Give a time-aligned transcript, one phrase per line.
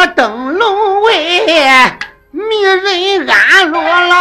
[0.00, 1.44] 个灯笼位，
[2.30, 4.16] 迷人安落了。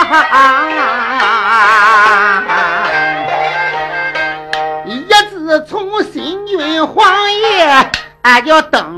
[4.86, 7.90] 一字从新君皇爷，
[8.24, 8.89] 俺叫灯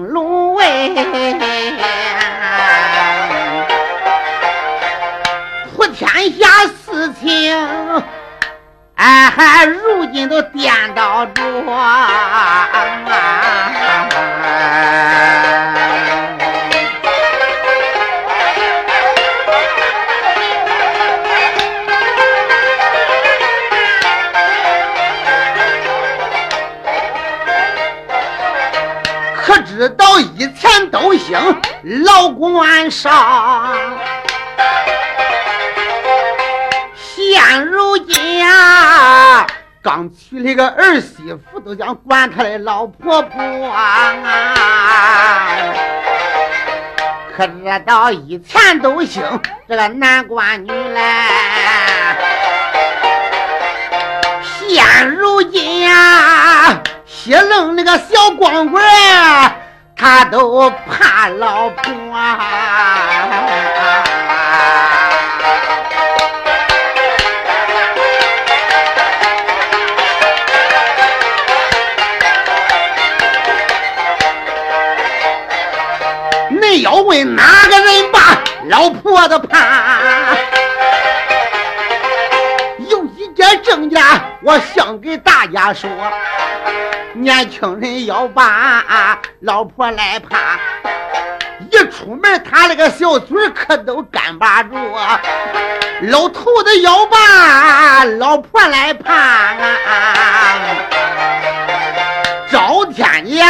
[32.91, 33.97] 上。
[36.95, 39.47] 现如今呀，
[39.81, 44.13] 刚娶了个儿媳妇，都想管他的老婆婆啊。
[47.35, 49.23] 可知道以前都兴
[49.67, 51.01] 这个男管女嘞，
[54.67, 58.83] 现如今呀，西楞那个小光棍
[60.01, 61.91] 他都怕老婆。
[76.81, 80.35] 要问哪个人把老婆子怕？
[83.51, 84.01] 有一件证件，
[84.43, 85.89] 我想给大家说：
[87.13, 90.57] 年轻人要把老婆来怕，
[91.69, 94.73] 一出门他那个小嘴可都干巴住；
[96.03, 99.53] 老头子要把老婆来怕，
[102.49, 103.43] 赵天爷。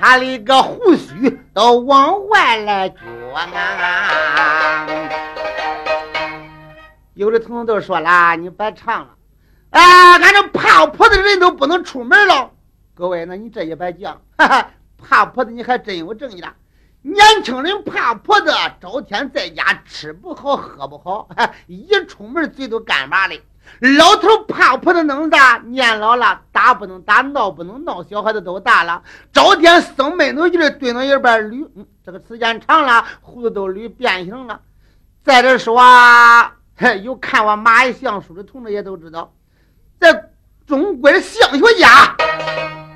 [0.00, 2.94] 他那个胡须都往外来撅
[3.36, 4.84] 啊！
[7.14, 9.14] 有的同学都说了，你别唱了，
[9.70, 12.50] 哎，俺这怕婆的人都不能出门了。
[12.94, 16.54] 各位，那你这也别犟， 哈哈，怕婆子你还真有正义了。
[17.02, 21.28] 年轻人怕婆子，朝天在家吃不好喝不好，
[21.66, 23.40] 一出门嘴都干巴的。
[23.80, 25.58] 老头怕婆子弄啥？
[25.66, 31.68] 年老了，打不能打，闹不能闹，小孩子都大了，朝天生闷头劲儿，蹲到一边捋。
[32.04, 34.60] 这个时间长了，胡子都捋变形了。
[35.24, 36.56] 再者说啊，
[37.02, 39.34] 有看过马一相书的同志也都知道，
[40.00, 40.30] 在
[40.66, 42.16] 中国的相学家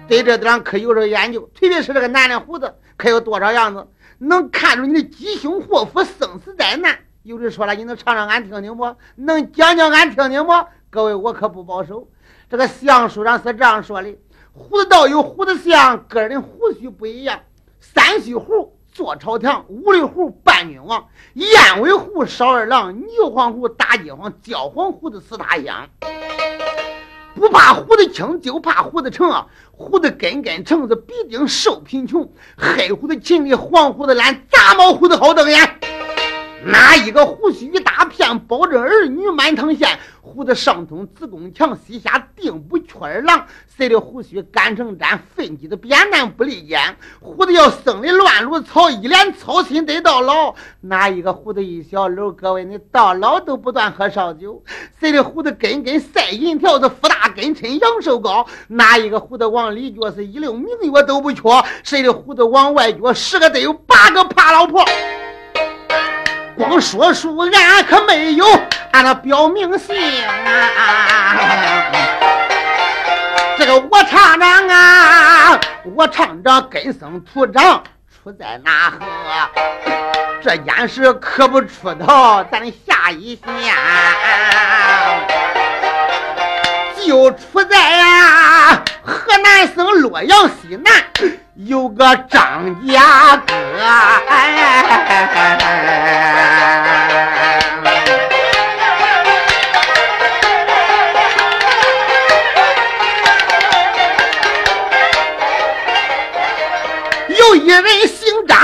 [0.09, 3.87] 对这点可有着研究，特别是这个男的胡子，可有多少样子，
[4.19, 6.99] 能看出你的吉凶祸福、生死灾难。
[7.23, 8.97] 有人说了，你能唱唱俺听听不？
[9.17, 10.53] 能讲讲俺听听不？
[10.91, 12.09] 各位，我可不保守。
[12.49, 14.17] 这个相书上是这样说的：
[14.53, 17.41] 胡子道有胡子相，个人胡须不一样。
[17.81, 25.87] 三须胡坐朝堂，五里胡伴君王，燕尾胡少二郎，牛黄胡打饥荒，焦黄胡子四大香。
[27.35, 29.49] 不怕胡子青，就怕胡子成啊！
[29.71, 32.33] 胡子根根成子必定受贫穷。
[32.57, 35.79] 黑胡子勤力，黄胡子懒，杂毛胡子好瞪眼。
[36.67, 39.99] 哪一个胡须一大片，保证儿女满堂现。
[40.21, 43.47] 胡子上通子宫墙，膝下定不缺儿郎。
[43.77, 46.97] 谁的胡须干成毡，粪鸡的扁担不离肩。
[47.21, 50.57] 胡子要生的乱如草，一脸操心得到老。
[50.81, 54.63] 哪一个胡子一小篓，各位你到老都不断喝烧酒。
[54.99, 58.45] 谁的胡子根根赛银条，子福大根抻阳寿高。
[58.67, 61.43] 哪一个胡子往里撅，是一溜明月都不缺。
[61.85, 64.85] 谁的胡子往外撅，十个得有八个怕老婆。
[66.57, 68.47] 光说书，俺可没有
[68.93, 69.95] 俺那表明姓
[70.25, 71.91] 啊！
[73.59, 75.61] 这个我厂长啊，
[75.95, 78.99] 我厂长根生土长，出在哪河？
[80.43, 83.75] 这件事可不出到，咱下一线，
[87.07, 91.05] 就出在呀河南省洛阳西南。
[91.55, 93.55] 有个张家沟，
[107.29, 108.59] 有一人姓张，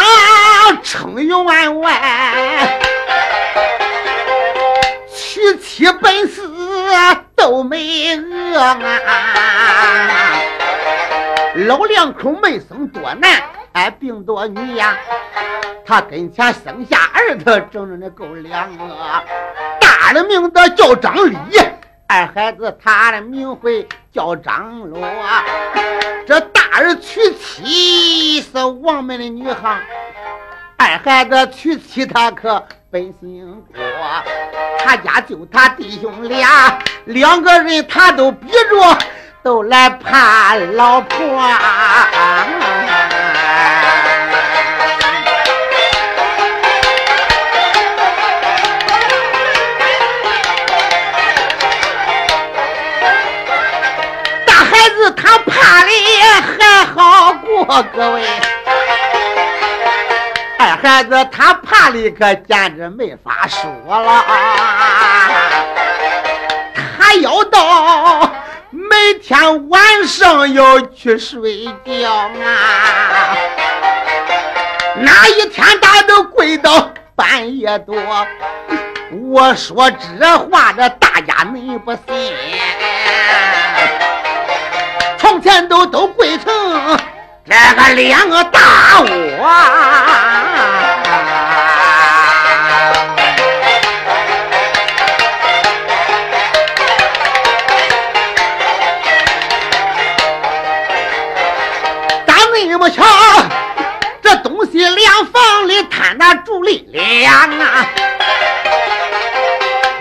[0.82, 1.92] 称员外，
[5.14, 6.40] 娶妻本是
[7.36, 8.80] 都没恶啊。
[11.66, 14.94] 老两口没生多难，哎，病多女呀，
[15.86, 18.84] 他跟前生下儿子，整整的够两个。
[19.80, 21.36] 大的名字叫张立，
[22.06, 25.00] 二孩子他的名讳叫张罗。
[26.26, 29.80] 这大儿娶妻是王门的女行，
[30.76, 33.82] 二孩子娶妻他可本姓郭。
[34.84, 38.98] 他家就他弟兄俩，两个人他都逼着。
[39.44, 41.18] 都来盼老婆，
[54.46, 55.90] 大孩子他怕的
[56.40, 58.24] 还好过，各位，
[60.60, 63.68] 二孩子他怕的可简直没法说
[64.00, 64.24] 了，
[66.76, 68.30] 他要到。
[68.74, 73.36] 每天晚上要去睡觉啊！
[74.96, 77.94] 哪一天他都跪到半夜多。
[79.30, 82.32] 我说这话，这大家恁不信。
[85.18, 86.98] 从前都都跪成
[87.44, 89.48] 这个两个大窝。
[106.72, 107.86] 那竹林两啊，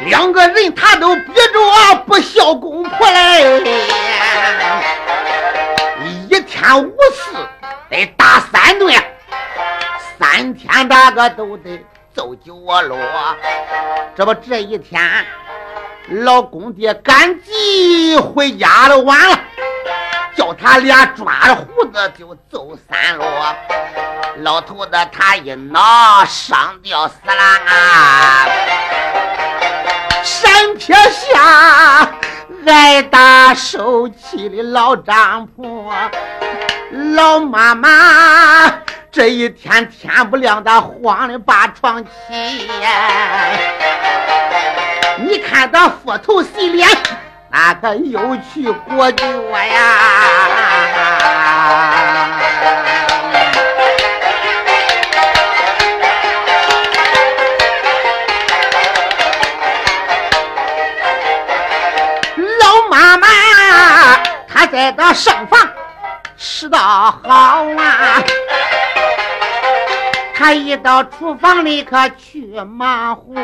[0.05, 3.61] 两个人他都逼着不孝公婆嘞，
[6.29, 7.31] 一天无事
[7.89, 8.93] 得打三顿，
[10.17, 11.79] 三天大个都得
[12.13, 12.97] 走九落。
[14.15, 15.01] 这不这一天，
[16.09, 19.39] 老公爹赶集回家了，晚了。
[20.41, 23.23] 叫他俩抓着胡子就走三路，
[24.37, 28.47] 老头子他一恼上吊死了啊！
[30.23, 32.11] 山坡下
[32.65, 35.93] 挨打受气的老丈夫，
[37.13, 38.73] 老妈妈
[39.11, 42.09] 这一天天不亮的慌的把床起，
[45.19, 46.89] 你看他斧头洗脸。
[47.51, 49.97] 那个又去国酒呀？
[62.37, 63.27] 老妈妈
[64.47, 65.59] 她在这上房，
[66.37, 68.23] 拾到好啊。
[70.41, 73.35] 他一到厨房里可去忙活，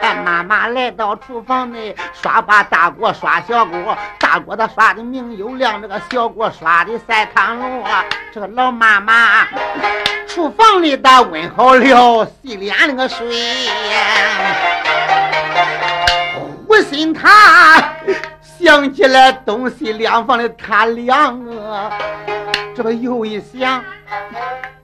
[0.00, 7.84] 哎，妈妈来到厨房内刷把大锅刷小锅，大锅他刷的明又亮，这个小锅刷的赛汤炉。
[8.32, 9.46] 这个老妈妈
[10.26, 13.68] 厨房里的温好了洗脸那个水，
[16.66, 17.92] 胡心他
[18.40, 21.92] 想起来东西两房的他两个，
[22.74, 23.82] 这不又一想。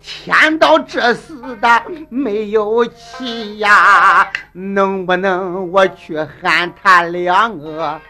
[0.01, 8.01] 天到这时的没有气呀，能不能我去喊他两个？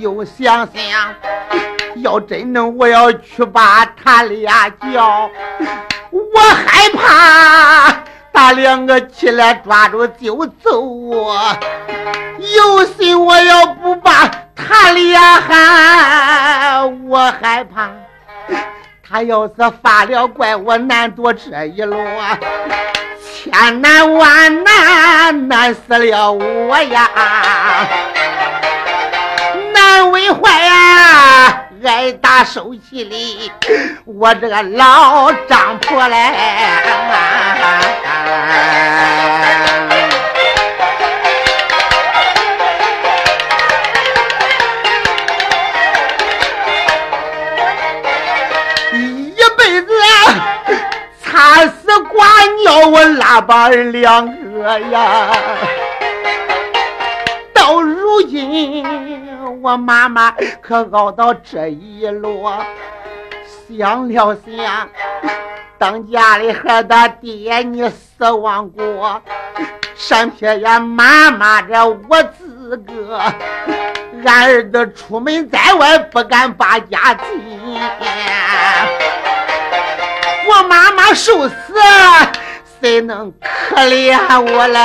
[0.00, 1.14] 又想想，
[1.96, 5.30] 要真能我要去把他俩叫，
[6.10, 8.02] 我害怕
[8.32, 11.56] 他两个起来抓住就揍我。
[12.38, 17.90] 有心我要不把他俩喊，我害怕。
[19.08, 21.96] 他要是发了怪，我难躲这一路，
[23.22, 27.08] 千难万难难死了我呀！
[29.72, 33.52] 难为坏呀，挨打受气的
[34.04, 36.32] 我这个老张婆嘞！
[52.66, 55.30] 叫我拉把儿两个呀！
[57.54, 58.84] 到如今
[59.62, 62.50] 我妈妈可熬到这一路，
[63.68, 64.88] 想了想，
[65.78, 66.88] 当家里孩子
[67.20, 69.22] 爹你死亡过，
[69.94, 73.16] 山撇呀妈妈这我自个，
[74.24, 77.78] 俺儿子出门在外不敢把家进，
[80.48, 81.54] 我妈妈受死。
[82.86, 84.78] 谁能可怜我嘞？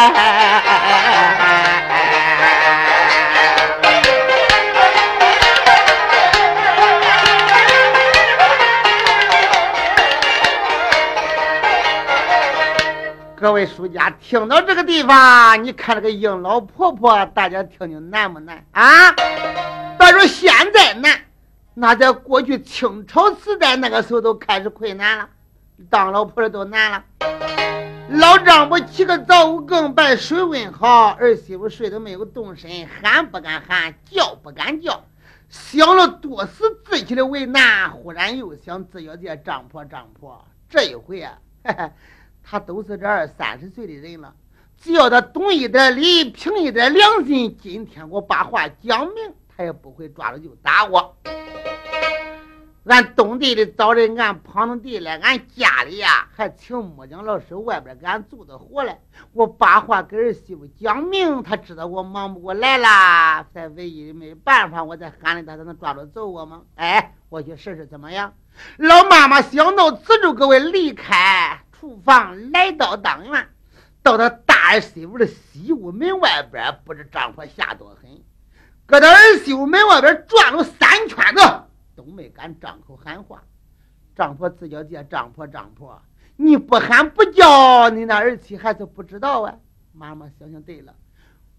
[13.40, 19.12] 各位书家听到这个地方，你看这个应老婆婆，大家听听难不难啊？
[20.00, 21.22] 别说现在难，
[21.76, 25.30] 那在过去清朝时代那个时候都开始困难了，
[25.92, 27.04] 当老婆的都难了。
[28.14, 35.06] 老丈夫起个早五更，把水温好，儿媳妇睡得没有动身，喊不敢喊，叫不敢叫，
[35.48, 40.46] 想了多时自己的为难，忽然又想自要见丈婆丈婆。
[40.68, 41.90] 这一回啊，嘿嘿。
[42.44, 44.34] 他都是这二三十岁的人了，
[44.78, 51.16] 只要他懂一点理，凭一点良心，今天我把话讲明，他也不会抓着就打我。
[52.86, 59.00] 俺东地里找人，俺旁的地来，俺家里呀还请木匠老师，外边给俺做的活来。
[59.34, 66.64] 我把话给儿媳妇讲明，他知道我忙不过来了，才唯一的没办法，我再喊着他，才能抓住揍我吗？
[66.76, 68.34] 哎，我去试试怎么样？
[68.78, 71.62] 老妈妈想到此处，各位离开。
[71.80, 73.48] 厨房来到当院，
[74.02, 78.24] 到他大儿媳妇的西屋门外边，不知丈夫吓多狠，
[78.88, 81.42] 搁他儿媳妇门外边转了三圈子，
[82.06, 83.44] 都没敢张口喊话。
[84.16, 86.02] 丈夫自叫叫丈婆丈婆，
[86.36, 89.56] 你不喊不叫，你那儿媳还是不知道啊。
[89.94, 90.94] 妈妈想想对了，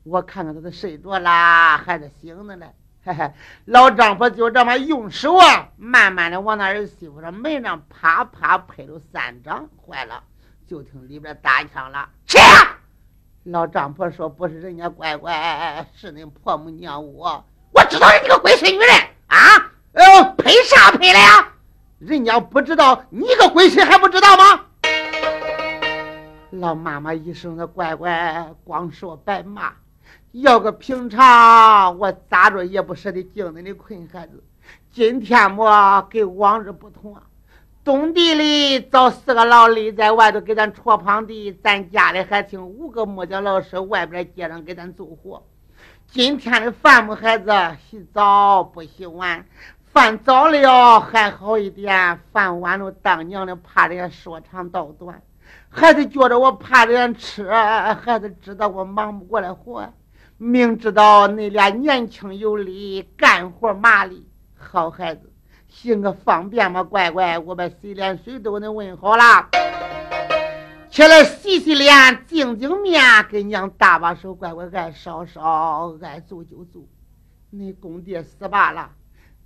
[0.05, 2.71] 我看看他都睡着啦，还是醒着嘞。
[3.05, 3.33] 嘿嘿，
[3.65, 10.23] 老丈夫就这么用手啊，慢慢的往那儿媳妇的门上啪啪拍了三掌，坏了，
[10.67, 12.09] 就听里边打枪了。
[12.27, 12.39] 去！
[13.45, 17.45] 老丈夫说：“不是人家乖乖，是恁婆母娘我。
[17.73, 18.89] 我知道你个龟孙女人
[19.27, 19.62] 啊！
[20.43, 21.49] 赔，啥赔了呀？
[21.99, 24.67] 人家不知道，你个龟孙还不知道吗？”
[26.51, 29.73] 老妈妈一声的乖乖，光说白骂。
[30.33, 34.43] 要个平常，我咋着也不舍得敬恁的困孩子。
[34.91, 37.23] 今天么跟往日不同啊！
[37.85, 45.47] 东地里找四个老李在外头给咱戳旁地，咱家里还请五个木匠老师外边街上给咱做活。
[46.07, 47.51] 今天的饭么孩子
[47.89, 49.47] 洗澡不洗碗，
[49.93, 55.21] 饭早了还好一点，饭晚了当娘的怕人家说长道短，
[55.69, 59.93] 孩子觉着我怕人家吃，孩子知道我忙不过来活。
[60.39, 65.31] 明知道你俩年轻有力，干活麻利，好孩子，
[65.69, 66.83] 行个方便吗？
[66.83, 69.51] 乖乖，我把洗脸水都给你问好了，
[70.89, 76.83] 起来洗洗脸，净净面，给娘搭把手，乖乖爱烧烧，爱做就做。
[77.51, 78.91] 你公爹死罢了，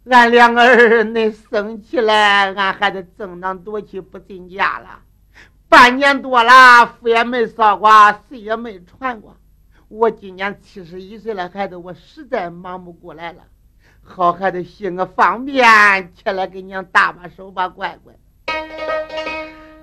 [0.08, 5.00] 俺两个儿恁生起来，俺还得正当夺去不进家了，
[5.68, 7.90] 半年多了，福也没扫过，
[8.28, 9.36] 谁也没传过。
[9.88, 13.40] 我今年七十一岁了，孩子，我实在忙不过来了。
[14.04, 15.64] 好孩子，行个方便，
[16.14, 18.14] 起来给娘搭把手吧，乖乖。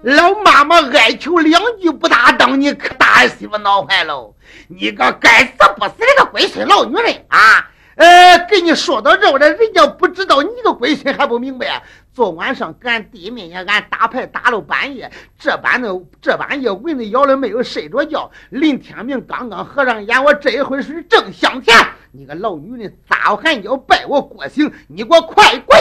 [0.03, 4.36] 老妈妈哀求两句不答等，你可大儿媳妇闹坏喽！
[4.70, 7.72] 你个该死不死的个龟孙老女人啊！
[7.95, 11.81] 呃，跟你说到这了，人家不知道，你个龟孙还不明白啊。
[12.13, 15.89] 昨晚上跟俺弟妹呀，俺打牌打到半夜，这半的
[16.21, 18.29] 这半夜蚊子咬了没有睡着觉。
[18.50, 21.75] 临天明刚刚合上眼，我这一会是正香甜。
[22.12, 24.71] 你个老女人，咋还要拜我过刑？
[24.88, 25.79] 你给我快滚！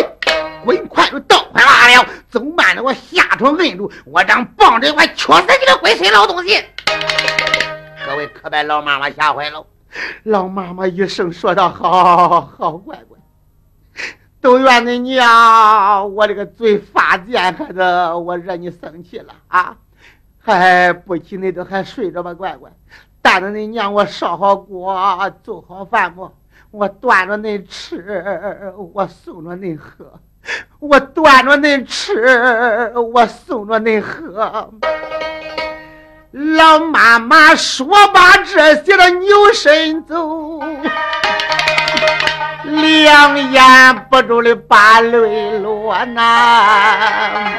[0.64, 6.62] 滚快就倒快拉了，走慢了我下床摁住，我让棒子我敲死你个龟孙老东西！
[8.06, 9.66] 各位可把老妈妈吓坏了。
[10.24, 13.18] 老妈妈一声说道：“好好乖乖，
[14.40, 16.14] 都怨你娘！
[16.14, 17.80] 我这个嘴发贱，孩子，
[18.14, 19.76] 我惹你生气了啊！
[20.38, 22.70] 还不起，你都还睡着吧，乖乖。
[23.20, 24.96] 等着你娘我烧好锅，
[25.42, 26.30] 做好饭不？
[26.70, 30.18] 我端着恁吃，我送着恁喝。
[30.80, 34.72] 我端着恁吃，我送着恁喝。”
[36.32, 40.62] 老妈妈说罢这些了，扭身走，
[42.64, 47.52] 两眼不住的把泪落呐。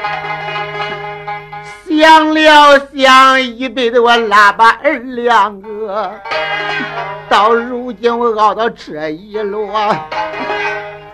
[1.88, 6.12] 想了想，一辈子我拉把儿两个，
[7.30, 9.72] 到如今我熬到这一落，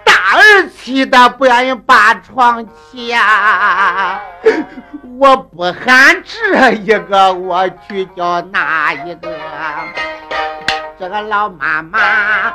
[0.05, 4.21] 大儿气的不愿意把床下。
[5.19, 9.29] 我不喊这一个，我去叫那一个。
[10.97, 12.53] 这个老妈妈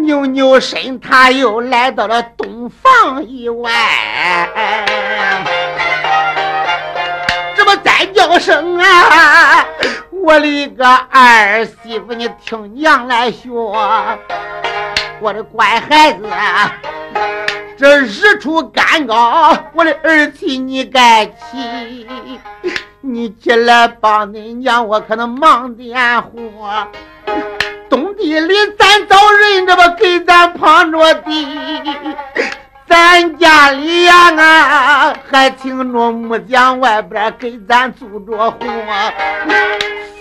[0.00, 3.70] 扭扭身，她又来到了东房以外。
[7.54, 9.66] 这么再叫声啊！
[10.24, 13.50] 我的个儿媳妇，你听娘来学，
[15.20, 16.26] 我的乖孩子。
[17.82, 22.06] 这日出干高，我的儿妻你该起，
[23.00, 26.86] 你起来帮你娘，我可能忙点活。
[27.90, 31.44] 东地里咱找人，这不给咱旁着地。
[32.86, 38.58] 咱家里呀，啊，还请着木匠外边给咱做着活。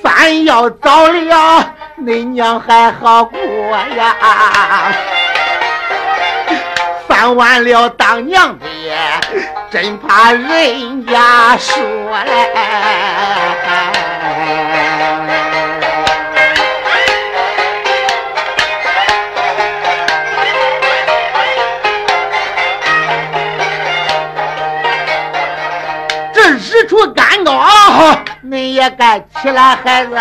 [0.01, 4.91] 饭要早了，恁娘还好过呀。
[7.21, 8.65] 饭完了当娘的，
[9.69, 11.77] 真怕人家说
[12.23, 12.51] 嘞。
[26.73, 27.67] 日出干高，
[28.41, 30.15] 你也该起来，孩子，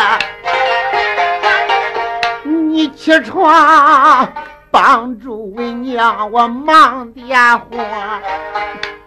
[2.45, 4.29] 你起床
[4.71, 7.77] 帮助为娘我忙点活。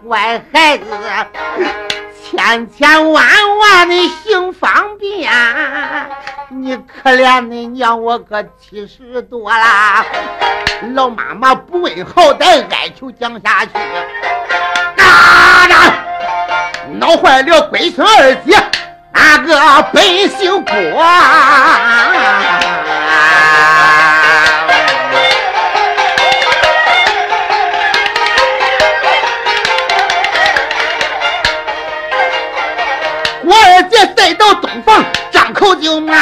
[0.06, 0.86] 乖孩子，
[2.22, 3.26] 千千万
[3.60, 5.32] 万的行方便，
[6.50, 10.06] 你可怜你娘我可七十多啦，
[10.94, 13.72] 老妈妈不问好歹，哀求讲下去。
[17.00, 18.56] 闹坏了龟孙二姐，
[19.14, 20.74] 那个本姓郭，
[33.46, 36.16] 我二姐再到东房，张口就骂，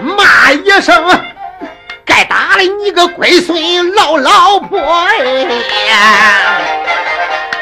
[0.00, 1.04] 骂一声，
[2.04, 5.46] 该打的你个龟孙老老婆哎！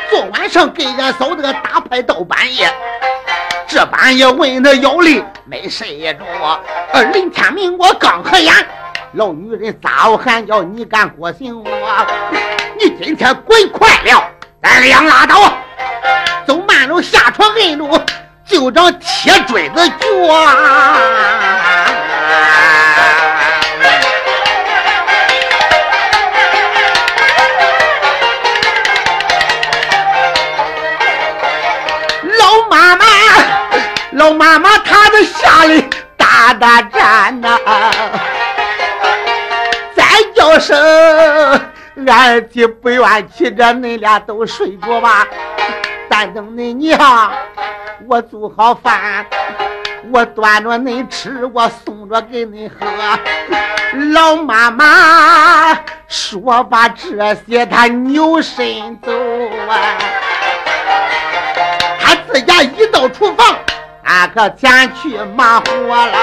[0.09, 2.73] 昨晚上给俺嫂子打牌到半夜，
[3.67, 6.25] 这半夜问他要力没睡着。
[6.95, 8.55] 二林天明我刚合眼，
[9.13, 11.71] 老女人咋我喊叫你敢过醒我？
[12.79, 14.31] 你今天滚快了，
[14.63, 15.53] 咱俩拉倒，
[17.67, 18.01] 下床摁住，
[18.47, 19.97] 就找铁锥子脚。
[32.39, 33.05] 老妈妈，
[34.13, 35.85] 老妈妈她在下里
[36.17, 37.59] 打打战呐，
[39.97, 40.79] 再叫声
[42.07, 45.27] 俺儿媳不愿气，这恁俩都睡着吧。
[46.19, 47.31] 但等恁娘
[48.09, 49.27] 我做好饭，
[50.11, 52.87] 我端着恁吃，我送着给恁喝。
[54.15, 59.13] 老妈妈说把这些，她扭身走
[59.69, 59.77] 啊，
[62.01, 63.55] 她自家一到厨房。
[64.03, 66.17] 那可前去忙活了，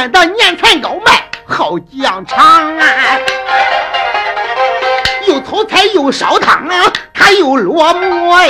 [0.00, 2.86] 看到年产高卖，好酱肠啊，
[5.28, 8.48] 又炒菜又烧汤啊，他又落馍哎，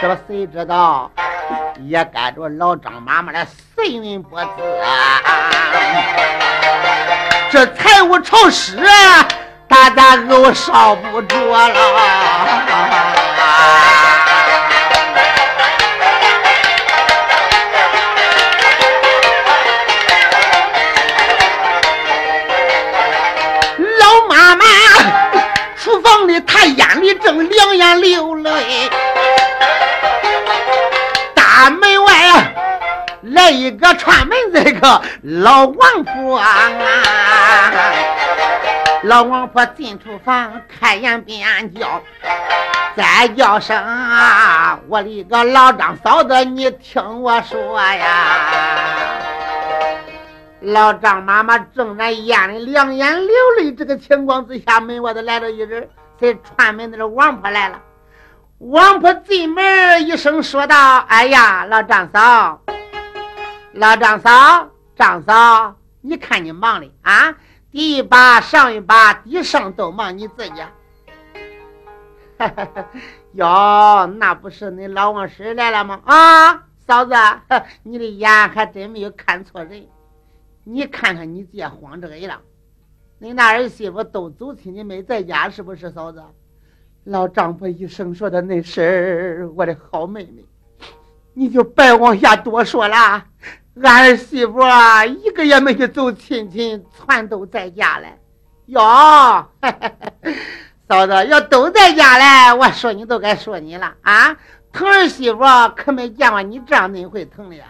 [0.00, 1.10] 这谁知道？
[1.86, 3.46] 也跟着老张妈妈的
[3.76, 5.20] 神文不字啊！
[7.50, 8.78] 这财务潮湿，
[9.68, 11.74] 大家都烧不着了。
[26.22, 28.88] 房里她眼里正两眼流泪。
[31.34, 32.54] 大门外
[33.22, 36.70] 来一个串门这个老王婆啊！
[39.02, 42.00] 老王婆进厨房，开眼便叫，
[42.96, 44.78] 再叫声啊！
[44.88, 48.38] 我的个老张嫂子，你听我说呀！
[50.60, 55.88] 老张妈妈正在眼里两眼流泪这个情况之下，门外头来了一人，
[56.22, 57.82] 这串门的王婆来了。
[58.58, 62.62] 王婆进门一声说道：“哎呀，老张嫂，
[63.72, 67.34] 老张嫂，张嫂，你看你忙的啊！
[67.72, 70.62] 第一把上一把，一上都忙你自己。
[73.34, 76.00] 哟，那不是你老王婶来了吗？
[76.04, 77.14] 啊，嫂子，
[77.82, 79.88] 你的眼还真没有看错人。
[80.62, 82.40] 你看看你姐慌这个样，
[83.22, 86.20] 你那儿媳妇都走亲戚没在家，是不是嫂子？”
[87.04, 90.44] 老丈夫一生说的那事儿，我的好妹妹，
[91.32, 93.24] 你就别往下多说了。
[93.80, 98.18] 俺儿媳妇啊，一个也没去走亲戚，全都在家嘞。
[98.66, 98.80] 哟，
[100.88, 104.36] 嫂子要都在家嘞，我说你都该说你了啊！
[104.72, 105.38] 疼儿媳妇
[105.76, 107.66] 可没见过你这样恁会疼的呀！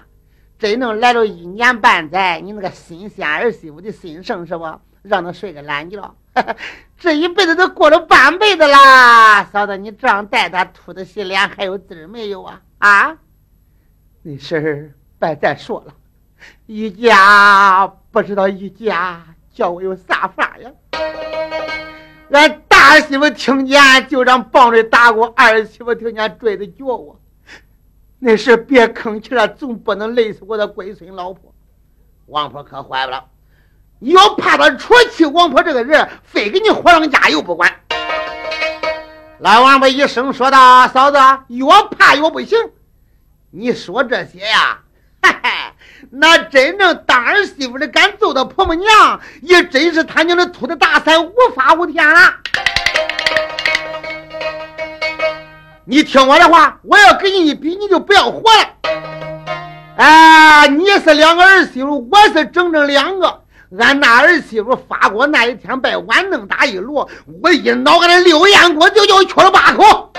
[0.58, 4.64] 真正来了一年半载，你那个新鲜儿媳妇的心声是不？
[5.02, 6.14] 让他睡个懒觉，
[6.96, 9.44] 这一辈子都过了半辈子啦！
[9.44, 12.62] 嫂子，你这样待他，秃的洗脸还有滋没有啊？
[12.78, 13.18] 啊？
[14.22, 15.92] 那事儿别再说了，
[16.66, 20.70] 一家不知道一家叫我有啥法呀？
[22.30, 27.20] 俺大媳妇听见就让棒槌打我，二媳妇听见拽着脚我。
[28.18, 31.52] 那事别吭气了，总不能累死我的龟孙老婆。
[32.26, 33.26] 王婆可坏了，
[34.02, 37.72] 要怕他出气，王婆这个人非给你火上加油不管。
[39.38, 42.58] 老王婆一声说道：“嫂子，越怕越不行。
[43.50, 44.78] 你说这些呀，
[45.22, 45.50] 嘿嘿，
[46.10, 52.34] 那真正当儿媳妇的敢揍他婆母娘，也真是他娘的秃的大伞无法无天了。”
[55.84, 58.68] 你听我的话，我要跟你一比，你就不要活了。
[59.96, 63.41] 哎，你是两个儿媳妇，我是整整两个。
[63.78, 67.08] 俺那儿媳妇发过那一天拜碗弄打一摞，
[67.42, 70.12] 我一脑袋的溜烟锅就叫缺了八口。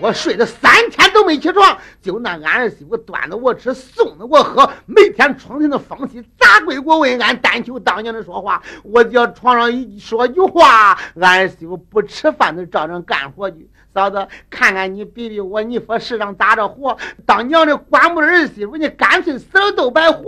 [0.00, 13.68] 我睡了三天都没起床，就那俺儿媳妇端着我吃，送着我喝，每天床前的风息咋归我问俺但求当娘的说话，我叫床上一说句话，俺儿媳妇不吃饭都照样干活去。
[13.92, 16.96] 嫂子，看看你比比我，你说世上咋着活？
[17.26, 20.22] 当娘的管不儿媳妇，你干脆死了都白活。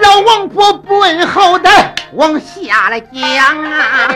[0.00, 4.08] 老王婆不问好歹，往下来讲啊。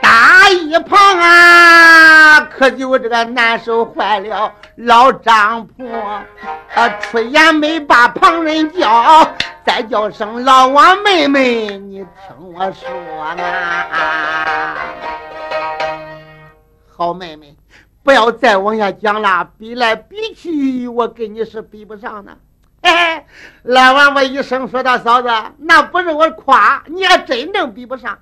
[0.00, 4.52] 大一旁啊，可就这个难受坏了。
[4.76, 5.86] 老张婆
[6.74, 9.28] 啊，出言没把旁人叫，
[9.64, 12.88] 再叫声老王妹妹，你听我说
[13.22, 14.76] 啊。
[17.02, 17.56] 好妹妹，
[18.04, 22.38] 不要再往下讲了，比来比去，我跟你是比不上的。
[22.80, 23.24] 嘿嘿，
[23.64, 28.16] 老王我一声说道：“嫂子，那不是我夸，你还真正比不上。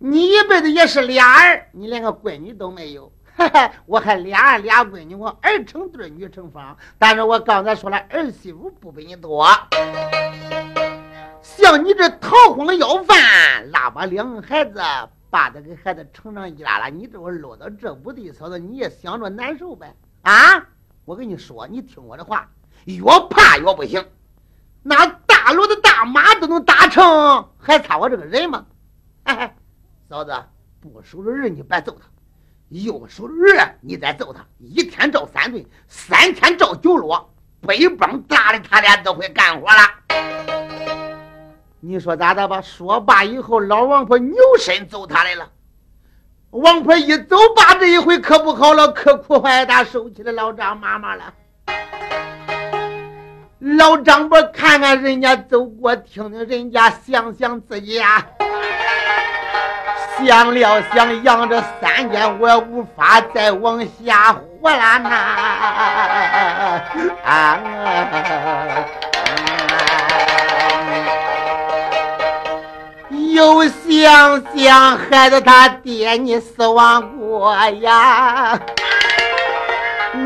[0.00, 3.12] 你一辈子也是俩儿，你连个闺女都没有。
[3.36, 6.76] 嘿嘿，我还俩儿俩闺女，我儿成对，女成双。
[6.98, 9.48] 但是我刚才说了，儿媳妇不比你多。
[11.42, 14.80] 像你这逃荒要饭，拉把两个孩子。”
[15.30, 19.94] 把这个孩子成长一拉拉，你这会落到这步地，嫂子你也想着难受呗？
[20.22, 20.66] 啊！
[21.04, 22.48] 我跟你说，你听我的话，
[22.84, 24.04] 越怕越不行。
[24.82, 28.66] 那大骡子大马都能打成，还差我这个人吗？
[29.24, 29.56] 哎，
[30.08, 30.32] 嫂子，
[30.80, 32.06] 不守着人你别揍他，
[32.68, 40.55] 又守着人你再揍他，一天照三顿，三天照九落，背帮大的他俩都会干活了。
[41.80, 42.60] 你说咋的吧？
[42.62, 45.48] 说罢以后，老王婆扭身走他来了。
[46.50, 51.32] 王婆一走罢，这一回可不好了，可苦坏他收起了老张妈妈了。
[53.58, 58.26] 老张婆看看人家走过，听听人家，想想自己呀，
[60.24, 65.08] 想了想，养这三年，我无法再往下活了呐。
[67.24, 67.58] 啊！
[73.36, 78.58] 又想想孩子他爹你死亡过呀，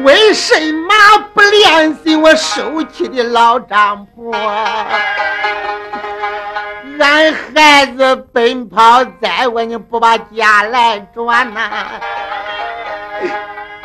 [0.04, 0.94] 为什么
[1.34, 4.32] 不联系我受气的老丈婆？
[7.00, 11.68] 俺孩子奔跑在外，你不把家来转呐？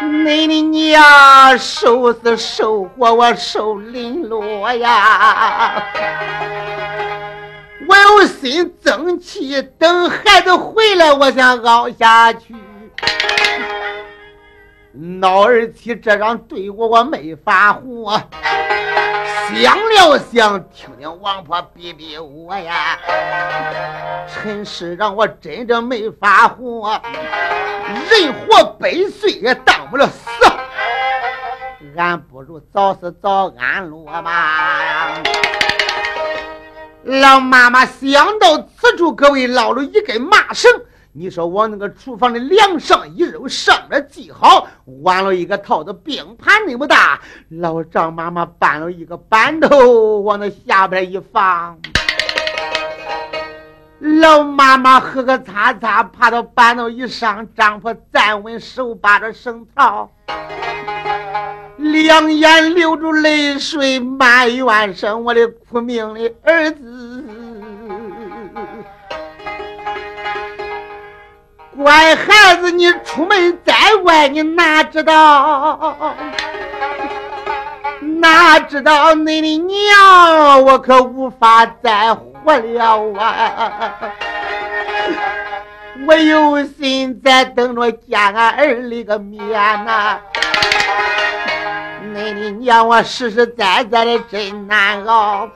[0.01, 5.83] 恁的娘受死受活，我受凌落呀！
[8.05, 12.55] 有心争气，等孩子回来，我想熬下去。
[14.93, 18.21] 闹儿妻这样对我，我没法活。
[19.53, 22.97] 想了想，听听王婆逼逼我呀，
[24.27, 27.01] 陈世让我真正没法活。
[28.09, 30.29] 人活百岁也当不了死，
[31.97, 35.21] 俺不如早死早安乐吧。
[37.05, 40.71] 老妈妈想到此处，各位捞了一根麻绳。
[41.11, 44.67] 你说往那个厨房的梁上一扔，上面系好，
[45.03, 47.21] 弯了一个套子，冰盘那么大。
[47.49, 51.77] 老张妈妈搬了一个板头，往那下边一放。
[53.99, 60.09] 老妈妈喝个擦擦，爬到板头一上，张婆站稳手把着绳套。
[61.77, 67.23] 两眼流着泪水，埋怨声：“我的苦命的儿子，
[71.75, 75.95] 乖孩子，你出门在外，你哪知道？
[77.99, 83.99] 哪知道你的娘，我可无法再活了啊！
[86.07, 89.39] 我有心在等着见俺儿里个面
[89.85, 90.19] 呐。
[92.15, 95.49] 你的娘，我实实在在的真难熬。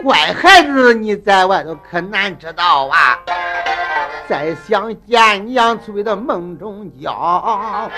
[0.00, 3.18] 乖孩子，你在外头可难知道啊！
[4.28, 7.90] 再想见娘，除非到梦中叫。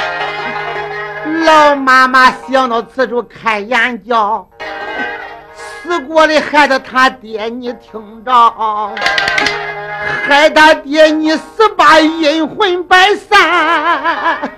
[1.44, 4.48] 老妈妈想到此处开眼角，
[5.58, 8.32] 死过的孩子他爹你听着，
[10.26, 14.50] 害他爹你死把阴魂摆散，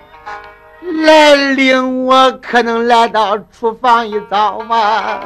[0.81, 5.21] 来领我可能来到厨房一遭吗？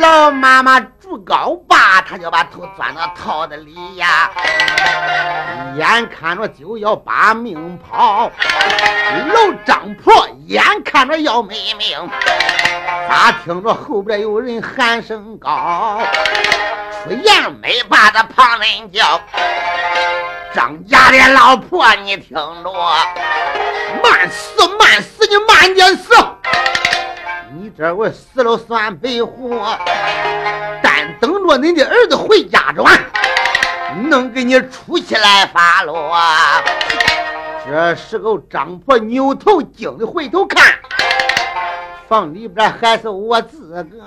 [0.00, 0.80] 老妈妈
[1.12, 4.30] 不高吧，他就把头钻到套子里呀，
[5.76, 8.30] 眼看着就要把命抛。
[9.26, 12.10] 老张婆眼看着要没命，
[13.10, 16.00] 咋听着后边有人喊声高？
[17.04, 19.20] 出言没把的旁人叫，
[20.54, 22.72] 张家的老婆你听着，
[24.02, 26.14] 慢死慢死你慢点死。
[27.62, 29.78] 你这会死了算白活，
[30.82, 33.00] 但等着你的儿子回家转，
[34.10, 36.12] 能给你出气来发落。
[37.64, 40.74] 这时候，张婆扭头惊的回头看，
[42.08, 44.04] 房里边还是我自个。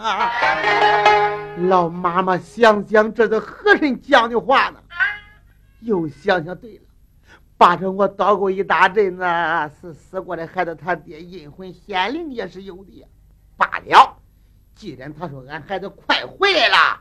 [1.70, 4.80] 老妈妈想想，这是何人讲的话呢？
[5.80, 6.82] 又想想，对了，
[7.58, 9.24] 把着我捣鼓一大阵子，
[9.80, 13.08] 是死过的孩子他爹阴魂显灵也是有的。
[13.58, 14.18] 罢了，
[14.76, 17.00] 既然他说俺孩子快回来了，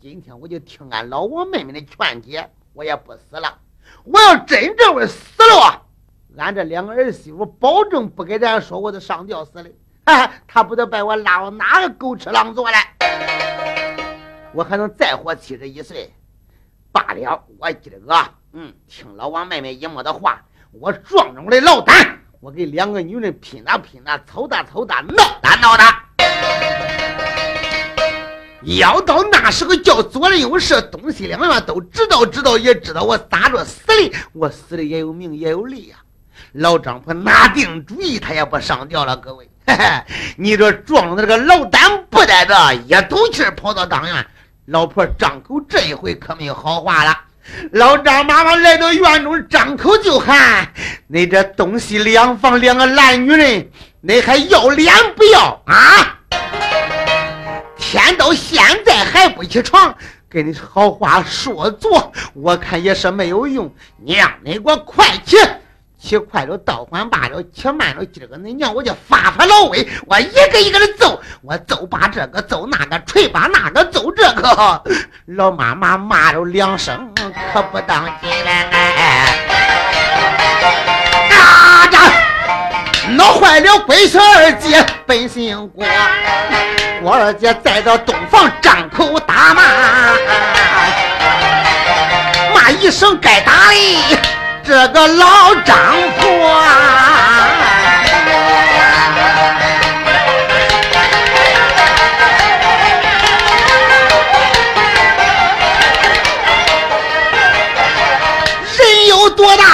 [0.00, 3.58] 今天我就听俺老王妹妹的劝解，我也不死了。
[4.04, 5.82] 我要真这会死了，
[6.38, 9.70] 俺这两个儿媳妇保证不给咱说我是上吊死的。
[10.46, 12.96] 他不得把我拉到哪个狗吃狼做来？
[14.54, 16.12] 我还能再活七十一岁？
[16.90, 22.21] 罢了，我今儿个，嗯，听老王妹妹一摸的话，我壮着我的老胆。
[22.42, 26.04] 我给两个女人拼打拼打，操打操打，闹打闹打。
[28.62, 34.12] 要到那时候，叫左邻右舍、东西两院都知道，知道也知道我咋着死的。
[34.32, 35.98] 我死的也有名也有利呀。
[36.50, 39.16] 老张婆拿定主意，他也不上吊了。
[39.16, 40.02] 各位， 嘿嘿，
[40.36, 44.26] 你这撞的这个老胆不在这，一赌气跑到当院，
[44.64, 47.16] 老婆张口这一回可没有好话了。
[47.72, 50.68] 老张妈妈来到院中，张口就喊
[51.08, 53.68] ：“你这东西两房两个烂女人，
[54.00, 56.18] 你还要脸不要啊？
[57.76, 59.94] 天到现在还不起床，
[60.30, 61.88] 给你好话说足，
[62.34, 63.72] 我看也是没有用。
[63.98, 65.36] 娘，你给我快起！”
[66.02, 74.82] 骑快了，倒管罢了；骑慢了，今儿个恁娘我就发发老威，我一个一个的揍，我揍把这个，揍那个，捶把那个，揍这个。
[75.36, 77.08] 老妈妈骂了两声，
[77.54, 78.50] 可不当心嘞！
[81.30, 81.86] 啊！
[81.88, 81.96] 这
[83.12, 85.86] 闹坏了闺孙二姐，本姓郭，
[87.00, 89.62] 郭二姐再到东房张口大骂，
[92.52, 94.41] 骂一声该打的。
[94.72, 95.76] 这个老张
[96.18, 96.64] 婆，
[108.64, 109.64] 人有多大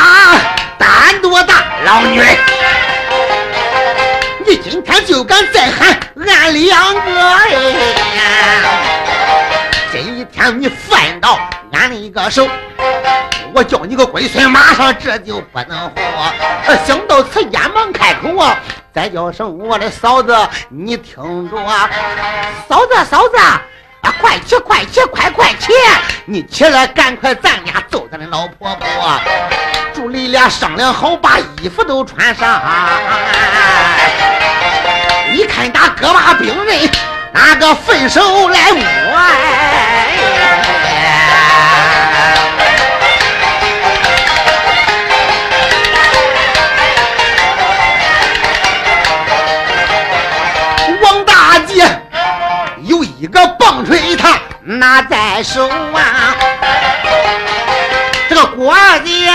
[0.77, 2.37] 胆多大，老女人，
[4.45, 8.88] 你今天就敢再喊俺两个哎！
[10.51, 11.39] 你犯到
[11.73, 12.49] 俺的一个手。
[13.55, 15.97] 我叫你个龟孙，马上这就不能活。
[16.67, 18.57] 呃想到此，间忙开口啊，
[18.95, 20.37] 再叫声我的嫂子，
[20.69, 21.89] 你听着啊，
[22.69, 25.73] 嫂子嫂子，啊，快起快起快快起！
[26.27, 29.21] 你起来，赶快咱俩揍咱的老婆婆。
[29.95, 32.61] 祝你俩商量好，把衣服都穿上。
[35.33, 36.89] 你看打哥把兵刃，
[37.39, 38.83] 那个分手来摸。
[53.21, 56.37] 一个棒槌他拿在手啊，
[58.29, 59.29] 这个郭二姐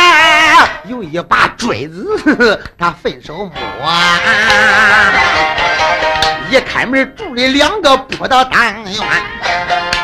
[0.85, 3.93] 有一把锥子，他分手摸。
[6.53, 9.01] 一开门，住的两个扑到单元，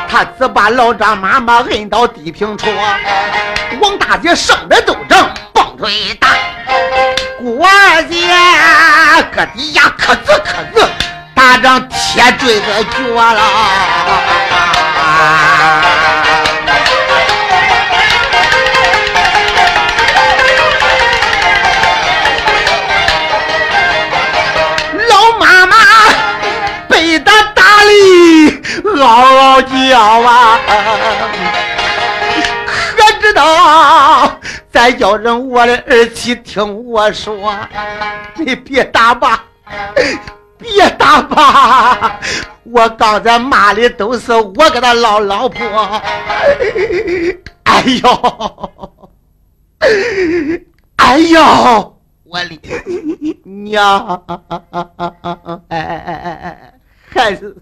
[0.09, 2.65] 他只把老张妈妈摁到地平处，
[3.79, 6.29] 王大姐生的都正蹦腿打，
[7.37, 8.17] 郭二姐
[9.31, 10.89] 搁底下磕子磕子，
[11.35, 12.65] 打仗铁坠子
[12.97, 13.41] 脚了。
[29.01, 30.59] 嗷嗷叫啊！
[32.95, 34.39] 可知道
[34.71, 37.55] 再叫人我的儿妻听我说，
[38.35, 39.43] 你别打吧，
[40.57, 42.19] 别打吧！
[42.63, 46.01] 我刚才骂的都是我给他老老婆。
[47.63, 48.91] 哎呦，
[50.97, 52.59] 哎呦，我的
[53.43, 54.23] 娘！
[55.69, 56.73] 哎哎哎哎哎，
[57.13, 57.55] 孩子。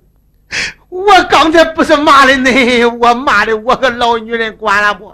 [0.90, 5.14] 我刚才不是骂了你， 我骂的我个老女人，管了不？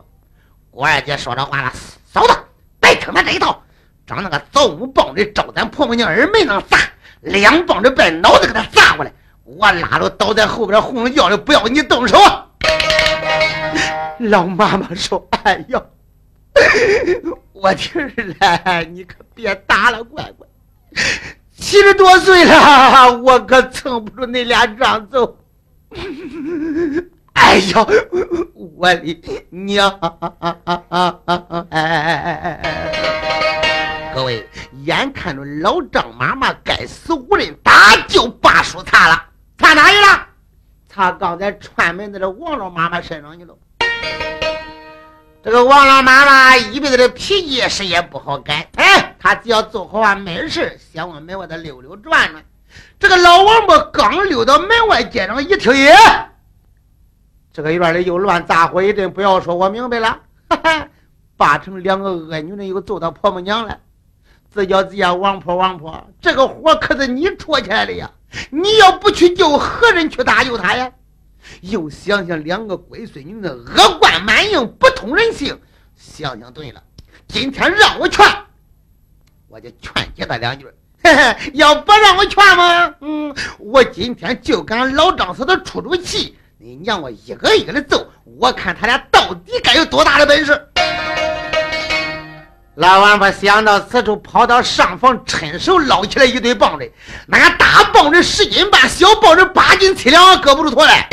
[0.71, 1.71] 郭二姐说这话了，
[2.05, 2.33] 嫂子
[2.79, 3.61] 别听他这一套，
[4.05, 6.77] 长那个枣木棒的照咱婆婆娘耳门上砸，
[7.21, 9.11] 两棒子把脑袋给他砸过来，
[9.43, 12.17] 我拉着倒在后边哄着叫的，不要你动手。
[14.19, 15.81] 老妈妈说：“哎呀，
[17.51, 18.01] 我听
[18.39, 20.47] 儿你可别打了，乖乖，
[21.63, 25.37] 七十多岁了，我可撑不住那俩仗走。
[27.31, 27.87] ”哎呦，
[28.53, 29.89] 我的娘！
[34.13, 34.45] 各位，
[34.83, 39.23] 眼看着老张妈妈该死无人打，就把书擦了，
[39.57, 40.27] 擦哪去了？
[40.89, 43.55] 他刚才串门子的王老妈妈身上去了。
[45.41, 52.43] 这个王老妈妈一辈子的脾气谁也不好改，哎，他只要做好啊没事，先往门外头溜溜转转。
[52.99, 55.95] 这个老王八刚溜到门外，街上一听，耶，
[57.53, 59.09] 这个院里又乱杂火一阵。
[59.13, 60.87] 不要说，我明白了，哈哈，
[61.37, 63.79] 八成两个恶女人又揍到婆婆娘了。
[64.51, 68.11] 自叫自家王婆王婆，这个火可是你戳起来的呀！
[68.49, 70.91] 你要不去救，何人去搭救他呀？
[71.61, 75.57] 又想想两个龟孙女的恶贯满盈，不通人性，
[75.95, 76.83] 想想对了，
[77.25, 78.25] 今天让我劝，
[79.53, 80.65] 我就劝解他两句。
[81.03, 82.91] 嘿 嘿要不让我劝吗？
[83.01, 88.03] 嗯，我今天就赶老张嫂子出出气，你娘我一个一个的揍，
[88.39, 90.59] 我看他俩到底该有多大的本事。
[92.73, 96.91] 老王八想到此处，跑到上房，趁手捞起来一堆棒子，
[97.27, 101.07] 那个大棒子十斤半，小棒子八斤七两，搁不住头来。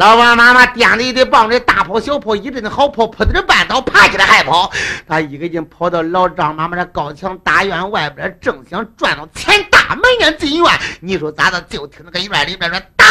[0.00, 4.72] 老王妈妈掂着一堆棒子，大跑小跑，一阵子好跑，扑腾着绊倒，爬起来还跑。
[5.06, 11.60] 他一个劲跑到老张妈妈的高墙大院外边，正想转到前大门眼进院，你说咋的？
[11.68, 13.04] 就听那个院里边说打，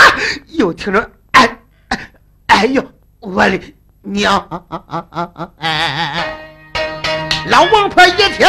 [0.47, 1.57] 又听着哎
[1.89, 2.11] 哎
[2.47, 2.83] 哎呦，
[3.19, 3.59] 我的
[4.01, 4.37] 娘！
[4.49, 5.49] 啊啊啊啊啊！
[5.59, 7.45] 哎哎哎！
[7.49, 8.47] 老王婆一听，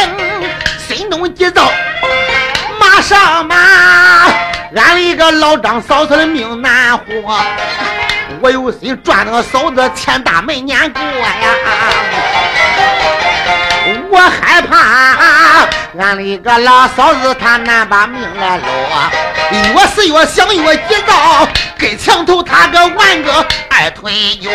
[0.78, 1.70] 心中急躁，
[2.80, 3.54] 马上嘛，
[4.74, 7.04] 俺一个老张嫂子的命难活。
[8.42, 11.26] 我有心赚那个嫂子钱大门年过呀，
[14.10, 14.76] 我害怕
[15.98, 18.66] 俺的个老嫂子她难把命来落，
[19.52, 21.46] 越是越想越急躁，
[21.78, 24.48] 跟墙头他个玩个二腿脚。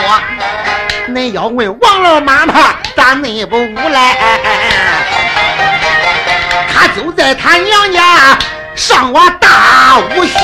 [1.09, 2.53] 恁要问王老妈妈
[2.95, 4.17] 咋恁不无赖？
[6.73, 8.37] 他就在他娘家
[8.75, 10.39] 上我大武学。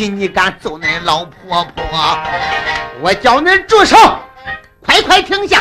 [0.00, 2.18] 当儿媳你敢揍恁老婆婆？
[3.02, 3.96] 我叫恁住手，
[4.82, 5.60] 快快停下！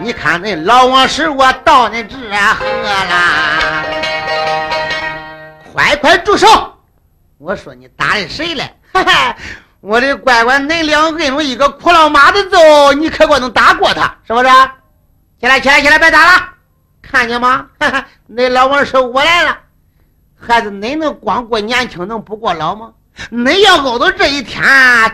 [0.00, 3.84] 你看恁老王使我到恁这喝啦，
[5.72, 6.46] 快快住手！
[7.36, 8.74] 我说你打的谁嘞？
[8.92, 9.36] 哈哈。
[9.80, 12.58] 我的乖乖，恁两摁着一个苦老妈子揍，
[12.94, 14.48] 你可我能打过他，是不是？
[15.38, 16.48] 起来，起来，起来，别打了，
[17.02, 17.66] 看见吗？
[18.28, 19.56] 恁老王说我来了，
[20.40, 22.92] 孩子，恁能光过年轻，能不过老吗？
[23.30, 24.62] 恁要熬到这一天，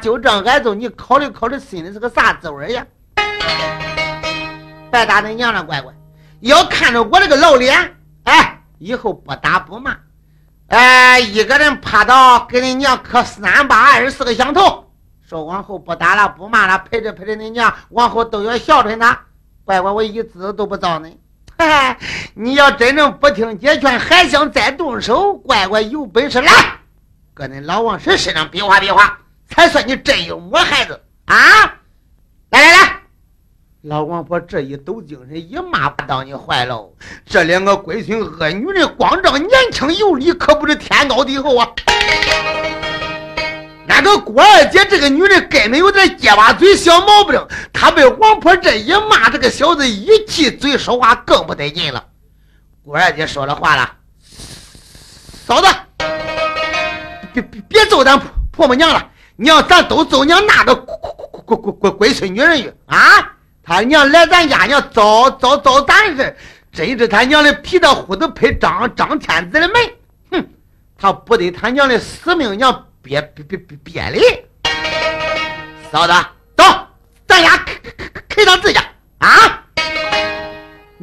[0.01, 2.87] 就这挨揍，你考虑考虑，心里是个啥滋味呀？
[4.91, 5.93] 别打恁娘了，乖乖，
[6.41, 9.97] 要看着我这个老脸，哎，以后不打不骂。
[10.69, 14.85] 哎，一个人趴倒，给恁娘磕三八二十四个响头，
[15.29, 19.19] 说往后不打了，不骂了，陪着陪着恁娘，往后都要孝顺她。
[19.65, 21.19] 乖乖，我一字都不造你。
[22.35, 26.53] 你要真正不听姐劝，还想再动手，乖乖有本事来，
[27.35, 29.18] 搁恁老王婶身上比划比划，
[29.49, 31.35] 才算你真有母孩子啊！
[32.51, 33.01] 来来来，
[33.82, 36.89] 老王婆这一抖精神，一骂不当你坏了。
[37.26, 41.68] 这两个龟孙恶女人，光仗年轻有理，可不是天高地厚啊！
[43.89, 52.05] 那个郭二姐这个女人根本有点结巴嘴小毛病，她被王婆这一骂，这个小子一气嘴说话更不得劲了。
[52.85, 53.93] 郭二姐说了话了
[55.47, 55.66] ：“嫂子，
[57.35, 60.95] 别别别揍咱婆婆母娘了，娘咱都揍娘那个龟
[61.45, 62.99] 龟龟龟龟孙女人去啊！
[63.62, 66.37] 他娘来咱家娘遭遭遭咱事，
[66.72, 69.74] 真是他娘的皮的胡子配张张天子的门，
[70.30, 70.47] 哼！
[70.97, 74.20] 他不得他娘的死命娘。”别别别别别哩！
[75.93, 76.12] 嫂子，
[76.57, 76.64] 走，
[77.26, 78.82] 咱俩开开开到自家
[79.18, 79.64] 啊！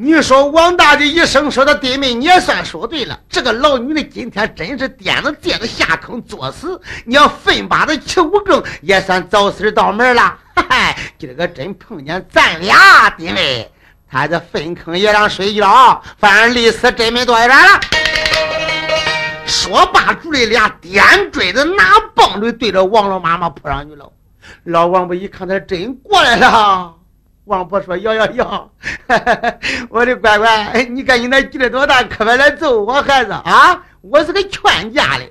[0.03, 3.19] 你说王大姐一生说的弟妹，你也算说对了。
[3.29, 10.35] 这个老女的今天真是颠着借子下坑作死，你要奋把子起五更，也算早死到门了。
[10.55, 13.71] 哈哈，今儿个真碰见咱俩弟妹，
[14.09, 17.55] 他这粪坑也让睡觉，反正离死真没多远了。
[19.45, 24.11] 说罢，主力俩颠锥子拿棒槌对着王老妈妈扑上去了。
[24.63, 26.95] 老王婆一看，他真过来了。
[27.45, 28.71] 王婆说：“要要要，
[29.89, 33.83] 我的乖乖，你看你那劲儿多大，可别来揍我孩子啊！
[34.01, 35.25] 我是个劝架的，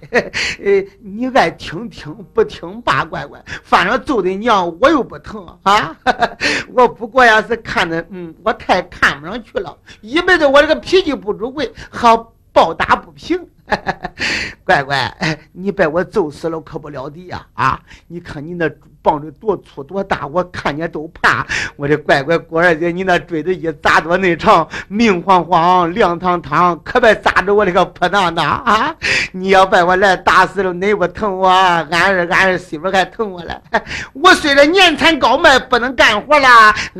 [0.63, 3.43] 呃，你爱听听，不听罢，乖乖。
[3.63, 5.97] 反正揍的娘我又不疼啊！
[6.75, 9.77] 我不过要是看着，嗯，我太看不上去了。
[10.01, 13.39] 一辈子我这个脾气不足贵，好暴打不平。
[14.65, 17.47] ”乖乖，你把我揍死了可不了的呀！
[17.55, 18.69] 啊，你看你那
[19.03, 21.47] 棒子多粗多大，我看见都怕。
[21.77, 28.95] 我的乖乖郭二姐，你那锥子一扎多那长，明晃晃亮堂堂，可别扎着我这个破囊囊啊！
[29.33, 33.61] 你要把我来打死了，你不疼我，俺儿俺儿媳妇还疼我了。
[34.13, 36.49] 我虽然年产高迈，不能干活了，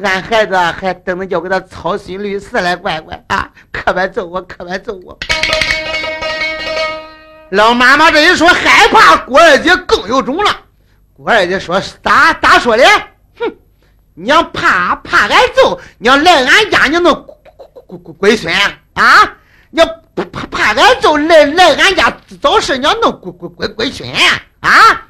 [0.03, 3.51] 俺孩子还等着叫给他操心累死嘞，乖乖啊！
[3.73, 5.19] 可别揍我，可别揍我。
[7.51, 10.57] 老妈妈这一说，害怕郭二姐更有种了。
[11.23, 12.85] 郭二姐说：“咋咋说的？
[13.39, 13.53] 哼，
[14.15, 17.27] 娘怕怕挨揍，娘来俺家，你能
[18.17, 18.51] 龟孙
[18.95, 19.37] 啊？
[19.69, 22.11] 娘怕怕挨揍，来来俺家
[22.41, 24.11] 找事，娘能龟龟龟龟孙
[24.61, 25.07] 啊？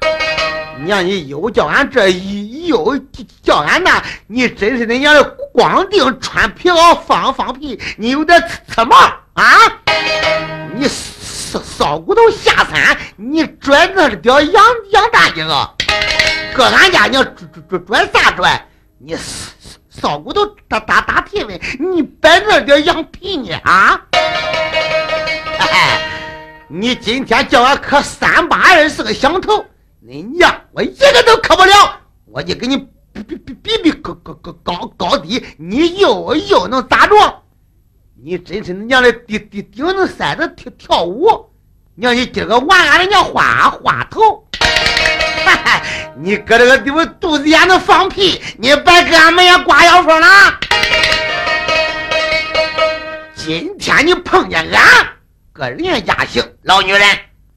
[0.83, 2.97] 娘你又叫俺这一又
[3.41, 8.37] 叫俺那，你真是恁娘的光腚穿皮袄放放屁，你有点
[8.67, 8.97] 刺毛
[9.31, 9.45] 啊？
[10.75, 10.89] 你。”
[11.59, 15.69] 骚骨头下山，你拽那点羊羊大姐个，
[16.55, 17.25] 搁俺家你拽
[17.67, 18.65] 拽拽啥拽？
[18.97, 19.15] 你
[19.89, 21.59] 骚骨头打打打屁呗？
[21.79, 23.99] 你摆那点羊皮呢啊？
[26.67, 29.65] 你今天叫俺磕三八二十个响头，
[29.99, 37.40] 你娘我一个都磕不了，我就给你比比比比比高高高高高低，你又又能咋着？
[38.23, 41.49] 你真是娘的顶顶顶能塞子跳跳舞，
[41.95, 44.47] 娘你今个玩俺的娘花花头，
[45.43, 45.81] 哈哈！
[46.15, 50.27] 你搁这个地方肚子眼能放屁，你别给俺们也刮妖风了。
[53.33, 55.07] 今天你碰见俺，
[55.51, 57.01] 搁人家家行，老女人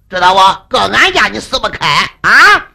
[0.09, 0.41] 知道不？
[0.71, 1.87] 搁俺家你死不开
[2.23, 2.67] 啊！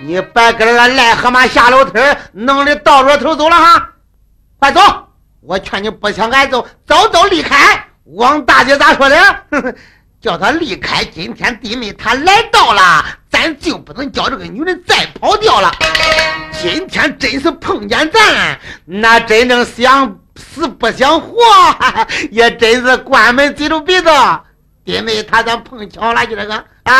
[0.00, 1.98] 你别搁这个癞蛤蟆下楼梯，
[2.32, 3.90] 弄得倒着头走了哈！
[4.58, 4.80] 快走！
[5.46, 7.86] 我劝你不想挨揍，早早离开。
[8.04, 9.16] 王大姐咋说的？
[10.20, 11.04] 叫他离开。
[11.04, 15.70] 今天弟妹她来到了，咱就不能叫这个女人再跑掉了。
[16.62, 21.36] 今天真是碰见咱，那真正想死不想活，
[22.30, 24.08] 也真是关门闭着鼻子。
[24.82, 26.94] 弟妹她算碰巧了，就这个啊。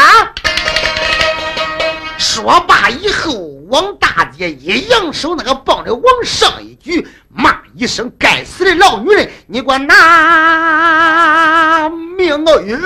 [2.19, 3.33] 说罢以后，
[3.75, 12.79] 王大姐一扬手，那个棒子往上一举，骂一声：“该死的老女人，你给我拿命啊！”哟，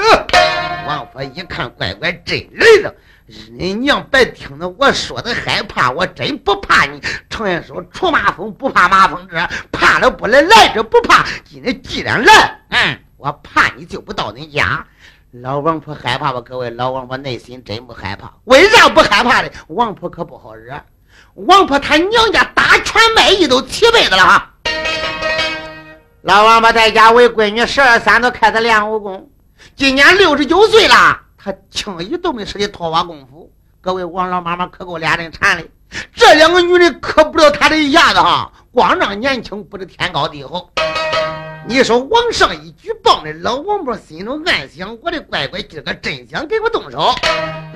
[0.87, 2.95] 王婆一看，乖乖真来了，
[3.59, 7.03] 你娘别听着我说的害怕，我真不怕你。
[7.29, 11.27] 常言说，出马蜂不怕马蜂蛰，怕了不来，来者不怕。
[11.45, 14.87] 今天既然来，嗯，我怕你就不到你家。
[15.33, 16.41] 老王婆害怕吧？
[16.41, 18.33] 各位，老王婆内心真不害怕。
[18.45, 19.51] 为啥不害怕呢？
[19.69, 20.83] 王婆可不好惹。
[21.35, 24.55] 王婆她娘家打拳卖艺都七辈子了哈。
[26.23, 29.29] 老王婆在家为闺女十二三都开始练武功，
[29.77, 33.53] 今年六十九岁了，她轻易都没使的桃花功夫。
[33.83, 35.69] 各位，王老妈妈可够俩人馋的。
[36.15, 40.71] 这两个女人可不知道她这一下子哈，光长年轻不知天高地厚。
[41.69, 47.15] 你说往上一举棒的，老王婆心中暗想：我的乖乖，今个真想给我动手。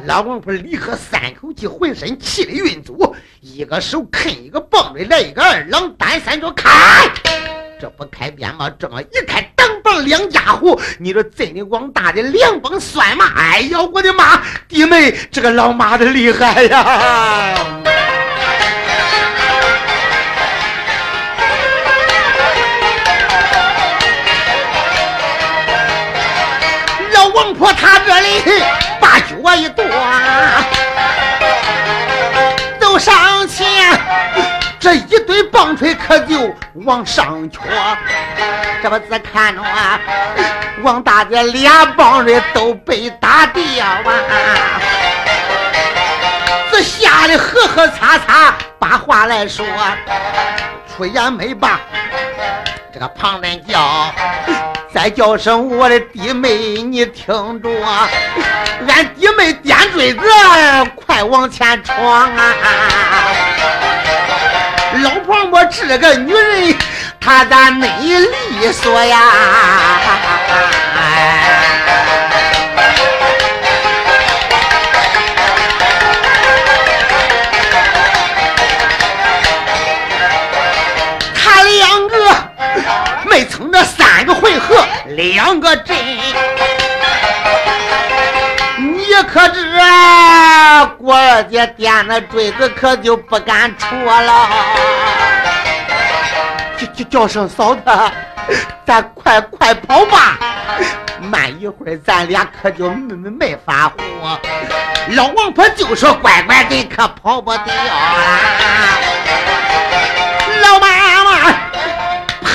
[0.07, 7.07] 老王婆立刻三口气，浑身气力运足，一个手啃一个棒槌，来一个二郎单三脚开，
[7.79, 8.71] 这不开鞭吗？
[8.79, 13.31] 这么一开，当棒两家伙，你说真的往大的两帮酸吗！
[13.37, 14.43] 哎呀，我的妈！
[14.69, 17.55] 弟妹，这个老妈的厉害呀！
[27.63, 28.43] 我他这里
[29.01, 29.85] 把脚一跺，
[32.81, 33.97] 走上前，
[34.81, 36.53] 这一堆棒槌可就
[36.85, 37.61] 往上缺。
[38.83, 40.01] 这不只看着啊，
[40.83, 44.03] 王大姐俩棒槌都被打掉啊！
[46.73, 49.65] 这吓得呵呵擦擦把话来说，
[50.89, 51.79] 出言没把
[52.93, 54.13] 这个旁人叫。
[54.95, 57.27] 再叫声我的弟妹，你听
[57.63, 57.69] 着，
[58.89, 60.21] 俺弟妹颠坠子，
[60.95, 62.55] 快往前闯啊！
[65.03, 66.77] 老婆婆这个女人，
[67.19, 69.19] 她咋那利索呀？
[85.17, 85.97] 两个阵，
[88.79, 89.71] 你可知
[90.99, 94.49] 郭二姐掂那坠子可就不敢戳了。
[96.79, 97.83] 叫叫叫声嫂子，
[98.87, 100.39] 咱快快跑吧！
[101.21, 104.41] 慢一会儿咱俩可就没没法活。
[105.11, 107.65] 老王婆就说：“乖乖的，可跑不掉。”
[110.63, 110.89] 老妈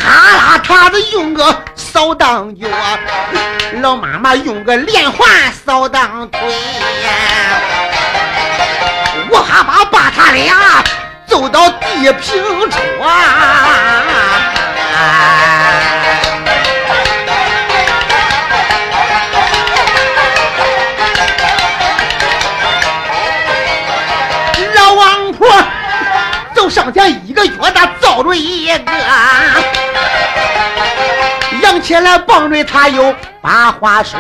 [0.07, 1.63] 啦啪的用个。
[1.75, 2.67] 扫荡脚，
[3.81, 5.27] 老妈妈用个连环
[5.65, 6.39] 扫荡腿，
[9.31, 10.83] 我哈巴把他俩
[11.25, 12.79] 揍到地平川。
[24.75, 25.47] 老王婆
[26.53, 27.26] 走上前一
[31.87, 34.19] 起来棒槌，他又把话说，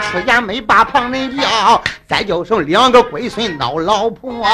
[0.00, 4.48] 出言没把旁人叫，再叫上两个龟孙闹老婆，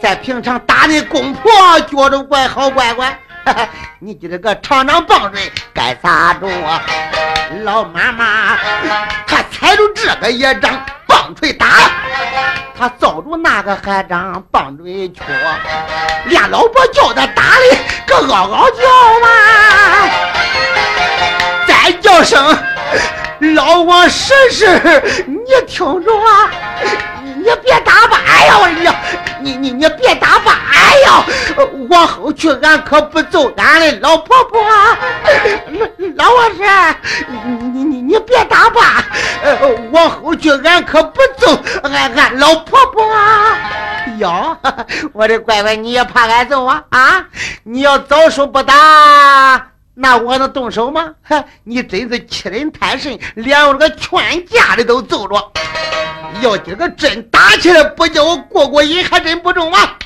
[0.00, 1.50] 在平常打的公婆
[1.88, 3.18] 觉着怪好怪怪，
[3.98, 6.46] 你今这个长长棒槌该咋着？
[7.64, 8.56] 老妈妈，
[9.26, 11.66] 他踩着这个一张棒槌打，
[12.78, 15.24] 他遭着那个还张棒槌缺，
[16.26, 17.76] 连老婆叫他打的
[18.06, 18.84] 个嗷嗷叫
[19.20, 19.28] 嘛。
[21.94, 22.58] 叫声
[23.54, 26.50] 老王婶婶，你听着啊！
[27.22, 28.20] 你别打吧！
[28.26, 28.68] 哎呀，我，
[29.40, 30.60] 你你你别打吧！
[30.70, 31.24] 哎呀，
[31.88, 34.60] 往后去，俺可不揍俺的老婆婆。
[34.60, 36.96] 老老王婶，
[37.28, 39.06] 你你你你别打吧！
[39.90, 43.02] 往后去，俺可不揍俺俺老婆婆。
[44.18, 44.56] 哟，
[45.14, 46.82] 我的乖乖，你也怕俺揍啊？
[46.90, 47.24] 啊！
[47.64, 49.69] 你要早说不打。
[50.02, 51.12] 那我能动手吗？
[51.22, 55.52] 哈，你真是欺人太甚，连我这个劝架的都揍着。
[56.40, 59.98] 要今个真打起来，不叫我过过瘾，还真不中啊！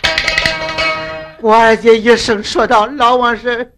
[1.40, 3.70] 我二姐一声说道：“老王婶，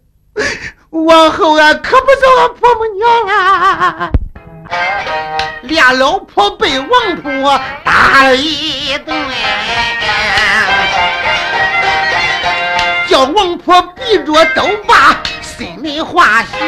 [0.89, 4.11] 往后俺可不揍俺婆婆娘了。”
[5.69, 6.89] 俩老婆被王
[7.23, 9.14] 婆打了一顿，
[13.07, 15.23] 叫王婆闭着都罢。
[15.59, 16.59] 心里话说，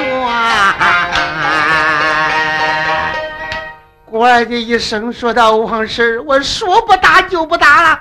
[4.06, 8.00] 郭二姐一声说道：“王婶，我说不打就不打了。”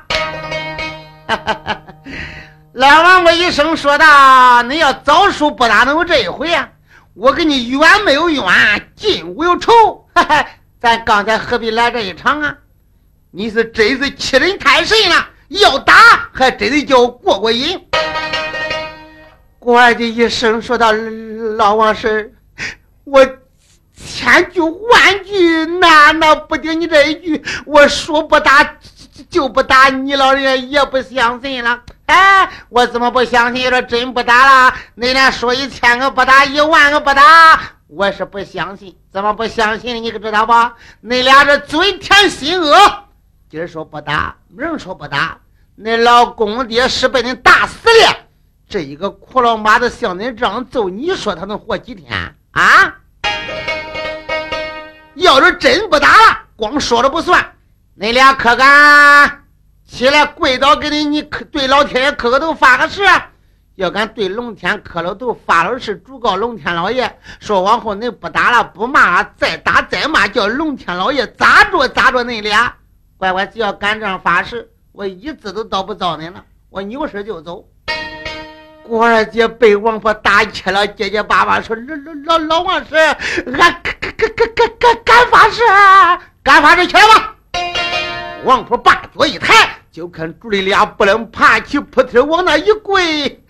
[2.72, 6.70] 老王我一声说道：“你要早说不打，能有这一回啊？
[7.14, 8.46] 我跟你冤没有冤，
[8.96, 10.08] 近无有仇。
[10.80, 12.56] 咱刚才何必来这一场啊？
[13.32, 15.94] 你是真是欺人太甚了，要打
[16.32, 17.78] 还真得叫我过过瘾。”
[19.68, 20.94] 郭二姐一声说道
[21.58, 22.34] ：“老王婶，
[23.04, 23.20] 我
[23.94, 28.78] 千句万句那那不顶你这一句，我说不打
[29.30, 31.82] 就不打，你老人家也不相信了。
[32.06, 33.70] 哎，我怎么不相信？
[33.70, 38.96] 说真不打了，你俩说一千个不打，一万个不打，我是不相信。
[39.12, 40.02] 怎么不相信？
[40.02, 40.54] 你可知道不？
[41.02, 42.74] 你俩这嘴甜心恶，
[43.52, 45.38] 今儿说不打，明儿说不打。”
[45.78, 48.27] 恁老公爹是被恁打死的。
[48.70, 52.96] 这一个苦老妈子像恁这样揍，你说他能活几天啊？
[55.16, 57.54] 要是真不打了，光说了不算。
[57.98, 59.46] 恁俩可敢
[59.86, 63.04] 起来跪倒给你，你对老天爷磕个头发个誓？
[63.76, 72.76] 要敢对龙天磕了头发了誓，主告龙天老爷，说往后恁不打了，不骂了，再打再骂，叫龙天老爷咋着咋着恁俩。
[73.16, 77.66] 乖乖，只要敢这样发誓，我一字都叨不着恁了，我扭身就走。
[78.90, 81.76] 我二姐被王婆打起了，结结巴巴说
[82.26, 83.16] ：“老老老王师，俺
[83.84, 85.62] 敢敢敢敢敢敢发誓，
[86.42, 87.36] 敢发誓去吧。”
[88.46, 89.54] 王婆把脚一抬，
[89.92, 93.44] 就看主里俩不能爬起，扑腿往那一跪。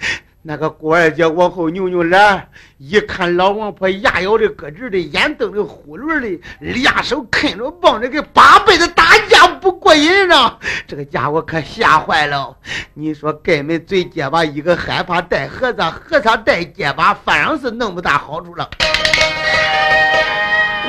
[0.50, 10.58] 那个郭二姐往后扭扭脸，一看老王婆牙咬的咯吱的，眼瞪的呼噜的，俩手啃着棒子，跟八辈子打架不过瘾呢。
[10.88, 12.56] 这个家伙可吓坏了。
[12.93, 18.70] 你说根本嘴结巴，一个害怕带和尚，和尚带结巴，反而是弄不大好处了。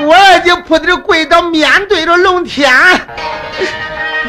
[0.02, 2.70] 我二姐扑的跪倒，面对着龙天，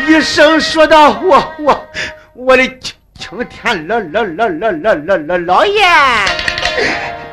[0.08, 1.88] 一声说道：“我我
[2.34, 2.68] 我的。”
[3.20, 5.84] 青天老老老老老老老老爷，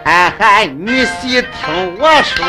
[0.05, 2.45] 哎嗨，你细听我说，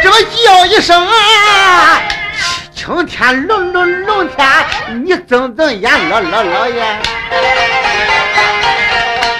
[0.00, 2.00] 这么叫一声啊！
[2.72, 4.46] 青天龙龙龙天，
[5.04, 7.15] 你睁睁眼，老老老爷。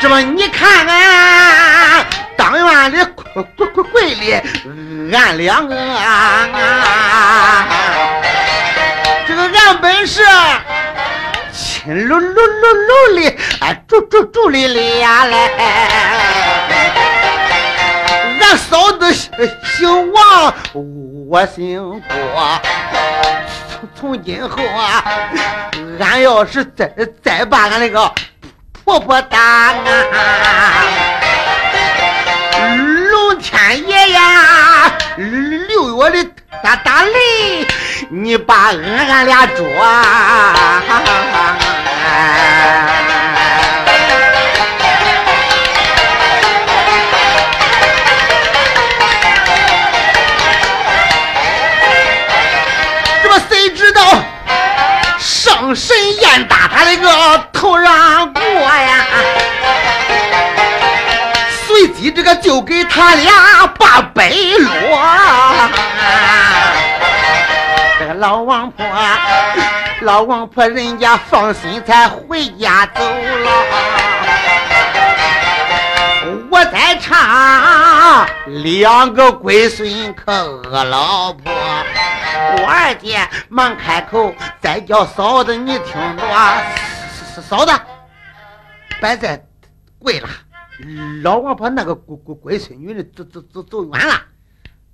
[0.00, 2.06] 这么你看看，
[2.36, 3.24] 当院里柜
[3.56, 4.34] 柜柜里，
[5.12, 5.74] 俺两个，
[9.26, 10.22] 这个俺本是
[11.52, 15.36] 亲噜噜噜噜的，哎，住住住哩哩呀嘞，
[18.40, 20.54] 俺嫂子姓王，
[21.28, 22.60] 我姓郭。
[23.94, 25.02] 从今后啊，
[26.00, 26.90] 俺要是再
[27.22, 28.12] 再把俺那个
[28.84, 29.74] 婆婆打，
[33.10, 36.30] 龙天爷呀，六月里
[36.62, 37.66] 打打雷，
[38.08, 39.66] 你把俺俺俩捉。
[55.74, 57.08] 神燕打他那个
[57.52, 59.06] 头上过呀，
[61.66, 64.70] 随即这个就给他俩把背落。
[67.98, 68.86] 这个老王婆，
[70.02, 74.15] 老王婆人家放心才回家走了。
[76.50, 78.26] 我在唱
[78.62, 81.52] 两个龟孙可恶老婆。
[81.52, 83.18] 我二姐
[83.48, 86.62] 忙开口，再叫嫂子，你听着啊，
[87.48, 87.72] 嫂子，
[89.00, 89.44] 别再
[89.98, 90.28] 跪了。
[91.22, 94.14] 老王婆那个龟龟龟孙女的走走走走远了。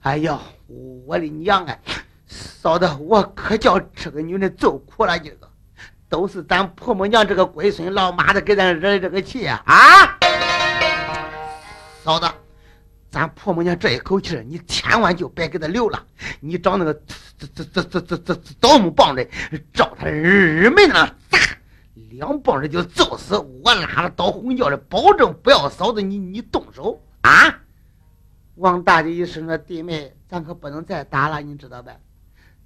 [0.03, 0.39] 哎呦，
[1.07, 1.77] 我的娘啊！
[2.27, 5.49] 嫂子，我可叫这个女人受苦了，今个
[6.09, 9.63] 都是咱婆母娘这个龟孙老妈子给咱惹的这个气啊！
[9.67, 10.19] 啊，
[12.03, 12.27] 嫂子。
[13.11, 16.03] 咱婆母娘这一口气你千万就别给他留了。
[16.41, 16.95] 你找那个
[17.39, 19.29] 这这这这这这倒木棒子，
[19.73, 21.39] 照他耳门那砸，
[22.11, 23.37] 两棒子就揍死。
[23.37, 27.59] 我拉着刀红叫的，保证不要嫂子你你动手啊！
[28.55, 32.01] 王大姐一声说：“弟妹，咱可不能再打了，你知道呗？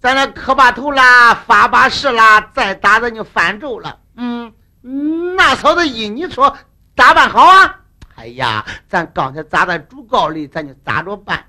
[0.01, 3.99] 咱那磕把头啦，发把誓啦，再打咱就翻咒了。
[4.14, 4.53] 嗯，
[5.37, 6.57] 那嫂子依你说
[6.97, 7.80] 咋办好啊？”
[8.27, 11.45] 哎呀，咱刚才砸在主告里，咱就咋着办？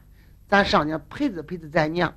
[0.48, 2.14] 咱上去陪着陪着咱娘，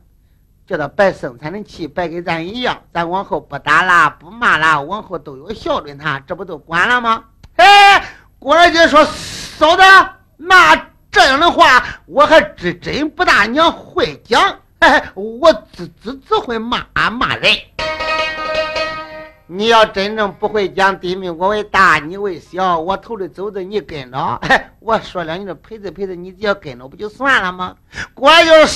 [0.67, 2.79] 叫他别生产的气，别跟咱一样。
[2.93, 7.25] 咱往后不打啦，不骂啦，往后都有孝顺他，这不都管了吗？
[7.57, 8.05] 哎，
[8.39, 9.03] 郭二姐说
[9.57, 9.83] ：“嫂子，
[10.37, 10.77] 那
[11.11, 14.59] 这样的话，我还真真不大娘会讲，
[15.15, 17.51] 我只只只会骂骂人。”
[19.53, 24.41] 你要真正不会讲，地名我为大，你为小，我头里走着，你跟着。
[24.79, 27.75] 我说了，你这，陪着陪着，你只要跟着，不就算了吗？
[28.15, 28.67] 果然就是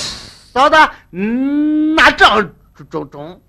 [0.51, 0.75] 嫂子，
[1.11, 2.43] 嗯，那照
[2.89, 3.41] 中中。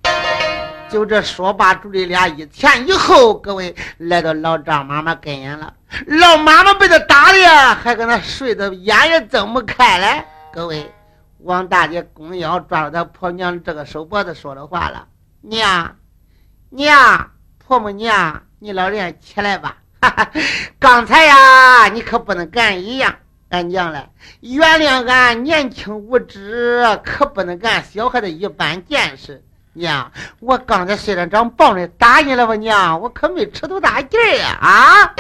[0.88, 5.74] 就这说罢，主力俩一前一后，各位来到老张妈妈跟前了。
[6.06, 10.24] 老妈妈被他打的呀，还搁那睡着，眼也睁不开了。
[10.52, 10.88] 各位，
[11.38, 15.08] 王大姐弓腰抓着他婆娘这个手脖子，说的话了，
[15.40, 15.96] 娘。
[16.76, 17.30] 娘，
[17.66, 19.78] 婆母娘，你老人家起来吧。
[19.98, 20.30] 哈哈，
[20.78, 23.16] 刚才呀，你可不能跟俺一样。
[23.48, 24.10] 俺娘嘞，
[24.40, 29.42] 原谅俺年轻无知，可不能干小孩子一般见识。
[29.72, 32.54] 娘，我刚才睡着长棒的打你了吧？
[32.56, 34.58] 娘，我可没吃多大劲儿呀！
[34.60, 35.14] 啊！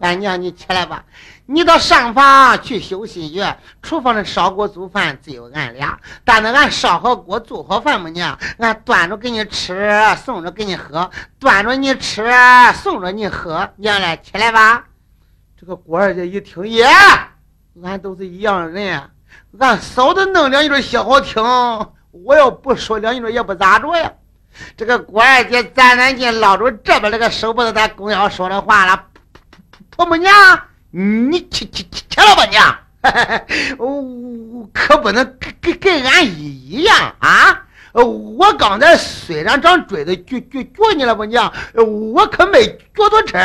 [0.00, 1.04] 俺娘，你起来吧，
[1.46, 3.44] 你到上房去休息去。
[3.82, 8.08] 厨房里烧锅煮饭只有俺俩，但那俺烧好锅做好饭么？
[8.10, 12.30] 娘，俺端着给你吃，送着给你喝，端着你吃，
[12.74, 13.68] 送着你喝。
[13.76, 14.84] 娘嘞，起来吧。
[15.60, 16.86] 这个郭二姐一听，耶，
[17.82, 19.10] 俺都是一样人，
[19.58, 21.42] 俺嫂子弄两句小好听。
[22.12, 24.12] 我要不说两句也不咋着呀。
[24.76, 29.04] 这个郭二姐咱咱进捞着这边那个手不子，他公要说的话了。
[29.98, 30.30] 婆母娘，
[30.92, 32.56] 你起起起起来吧你，
[33.78, 37.64] 我可不能跟跟跟俺一一样啊！
[37.94, 43.36] 我刚才虽然长锥子撅撅撅你了吧娘，我可没坐错车。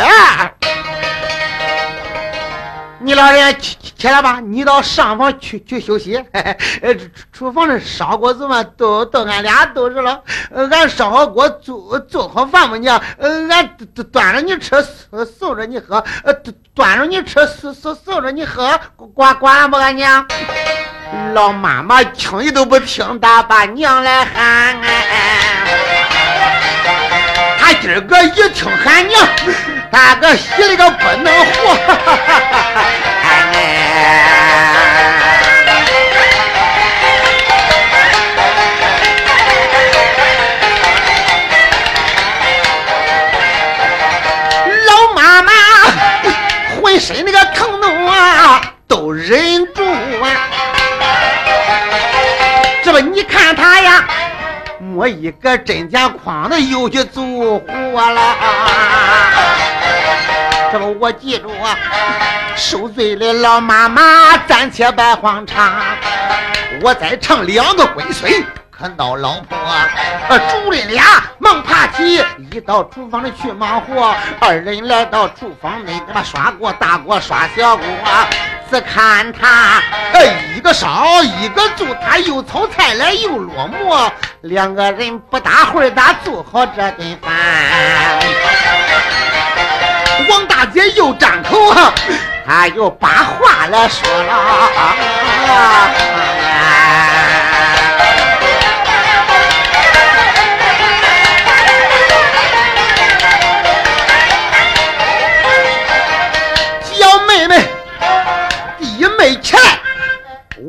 [3.03, 6.15] 你老人家起起来吧，你到上房去去休息。
[6.33, 6.95] 呃，
[7.33, 10.21] 厨房里烧锅子嘛，都都俺俩都是了。
[10.71, 13.77] 俺烧好锅做做好饭嘛，娘，呃，俺
[14.11, 14.75] 端着你吃，
[15.37, 16.03] 送着你喝。
[16.23, 16.33] 呃，
[16.73, 18.79] 端着你吃，送送送着你喝。
[19.13, 20.25] 管管了不，俺娘？
[21.33, 24.81] 老妈妈轻易都不听，他把娘来喊。
[27.59, 29.27] 他今儿个一听喊娘。
[29.93, 31.77] 大个死了个不能活！
[44.87, 45.51] 老妈妈
[46.81, 50.49] 浑身那个疼痛啊，都忍住啊！
[52.83, 54.03] 这不，你看他呀，
[54.93, 58.21] 摸一个针线筐子又去走火了。
[60.71, 61.75] 这个我记住啊，
[62.55, 65.73] 受罪的老妈妈暂且别慌张，
[66.83, 68.31] 我再唱两个龟孙，
[68.83, 69.57] 可闹老婆。
[70.27, 72.21] 呃，主人俩忙爬起，
[72.51, 74.13] 一到厨房里去忙活。
[74.41, 77.85] 二人来到厨房内，给他刷锅，大锅刷小锅。
[78.69, 79.81] 只看他，
[80.11, 80.21] 呃，
[80.53, 84.11] 一个烧，一个做，他又炒菜来又落馍。
[84.41, 87.31] 两个人不大会儿，咋做好这顿饭？
[90.29, 91.93] 王大姐又张口啊，
[92.45, 94.69] 她又把话来说了。
[95.45, 97.32] 小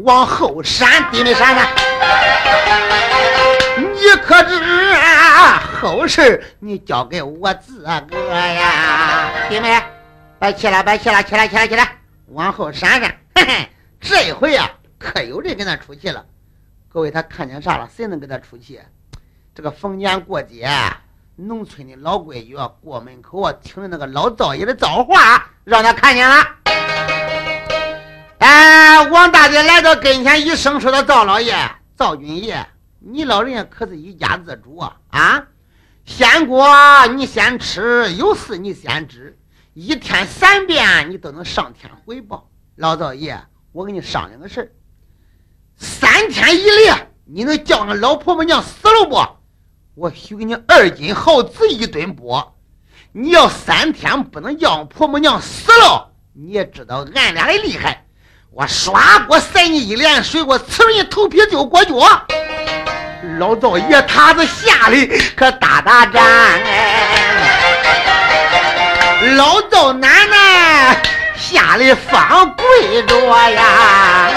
[0.04, 1.66] 往后闪，弟妹闪闪。
[3.78, 4.54] 你可知
[4.92, 5.62] 啊？
[5.80, 9.82] 后事你交给我自个呀，弟妹，
[10.38, 11.96] 别气了，别气了，起来，起来，起来，
[12.26, 13.16] 往后闪闪。
[13.34, 16.22] 嘿嘿，这一回啊，可有人跟他出气了。
[16.92, 17.88] 各位，他看见啥了？
[17.96, 18.78] 谁能跟他出气？
[19.54, 20.68] 这个逢年过节，
[21.36, 26.46] 农村的老规矩啊，过门口啊，听那个老灶爷的造话，让他看见了。
[28.38, 31.56] 哎，王大姐来到跟前，一声说：“的赵老爷，
[31.96, 32.66] 赵军爷。”
[33.06, 34.96] 你老人家可是一家之主啊！
[35.10, 35.46] 啊，
[36.06, 36.66] 鲜果
[37.14, 39.38] 你先吃，有事你先知，
[39.74, 42.48] 一天三遍你都能上天回报。
[42.76, 43.38] 老赵爷，
[43.72, 44.74] 我跟你商量个事，
[45.76, 49.16] 三天一夜，你能叫俺老婆婆娘死了不？
[49.94, 52.56] 我许给你二斤耗子一顿钵。
[53.12, 58.06] 你要三天不能叫婆婆娘死了，你也知道俺俩的厉害。
[58.56, 61.92] 我刷锅塞你一脸水，我呲你头皮就过脚。
[63.40, 66.22] 老灶爷他子下里可打打战
[66.64, 67.10] 哎，
[69.36, 71.02] 老赵奶奶
[71.36, 73.18] 下里方跪着
[73.50, 74.30] 呀，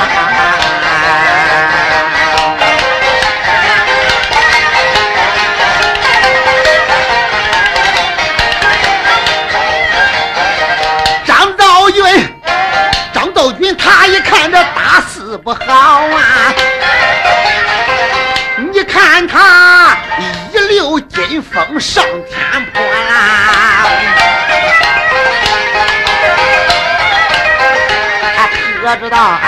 [15.38, 16.54] 不好啊。
[18.72, 19.96] 你看他
[20.52, 23.86] 一溜金风上天坡啦，
[28.36, 28.50] 他
[28.82, 29.40] 可知道啊，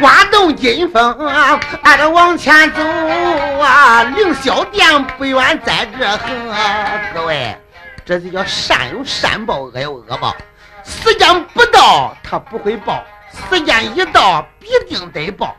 [0.00, 2.80] 刮动金风啊，俺这往前走
[3.60, 6.18] 啊，凌霄殿不远在这河。
[7.12, 7.56] 各位，
[8.06, 10.34] 这就叫善有善报，恶有恶报。
[10.84, 13.02] 时间不到他不会报，
[13.50, 15.56] 时间一到必定得报。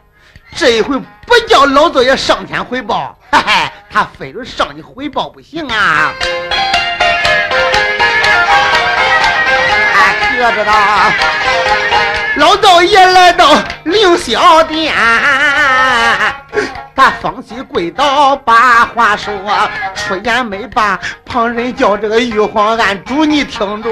[0.56, 6.14] 这一回不叫老道爷上天汇报，嘿嘿，他非得上你汇报不行啊！
[10.38, 10.74] 可知道，
[12.36, 13.56] 老道爷来到
[13.86, 14.94] 凌霄殿，
[16.96, 19.34] 他方西跪倒把话说，
[19.96, 23.90] 出言没把，旁人叫这个玉皇暗主，你听着。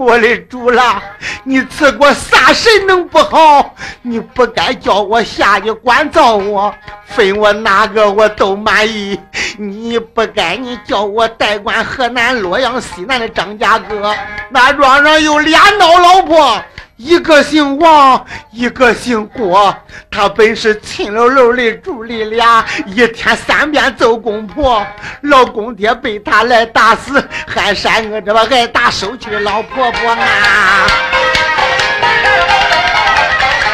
[0.00, 1.02] 我的主啦，
[1.44, 3.74] 你赐我啥神能不好？
[4.00, 6.74] 你不该叫我下去关照我，
[7.04, 9.20] 分我哪个我都满意。
[9.58, 14.14] 你不该你叫我代管河南洛阳西南的张家哥，
[14.48, 16.62] 那庄上有俩孬老婆。
[17.02, 19.74] 一个姓王，一个姓郭，
[20.10, 24.86] 他本是亲搂搂的主力俩，一天三遍揍公婆，
[25.22, 30.86] 老公爹被他来打死，还扇我这个挨打受气的老婆婆啊！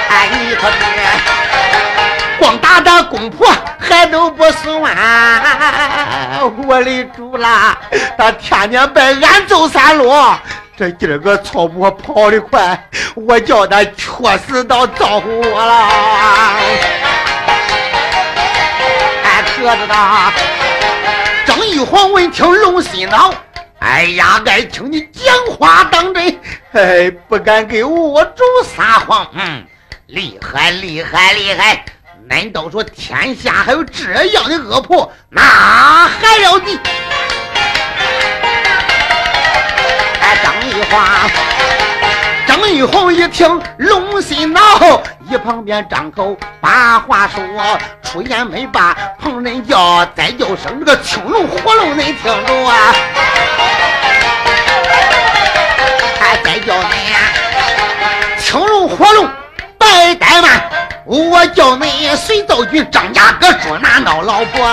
[0.09, 0.77] 哎，你可知，
[2.39, 4.97] 光打打公婆还都不算，
[6.65, 7.77] 我的主啦，
[8.17, 10.15] 他天天被俺揍三路。
[10.77, 15.89] 这今儿个曹婆跑得快，我叫他确实到招呼我了。
[19.25, 20.31] 哎，可知道？
[21.47, 23.33] 张玉皇闻听龙心恼，
[23.79, 26.39] 哎呀，爱听你讲话当真，
[26.73, 29.27] 哎，不敢给我主撒谎。
[29.33, 29.65] 嗯，
[30.09, 31.87] 厉害，厉害，厉害！
[32.29, 36.79] 恁都说天下还有这样的恶婆，那还要你？
[40.43, 41.29] 张玉华，
[42.47, 44.61] 张玉红一听龙心恼，
[45.31, 52.95] 一旁边张口把话说，出言没把，旁人叫再叫声这个青龙活龙，恁听着啊！
[56.19, 56.89] 还再叫你
[58.39, 59.29] 青龙活龙
[59.79, 60.69] 白怠慢，
[61.05, 64.67] 我叫你随道君张家哥捉拿闹老婆，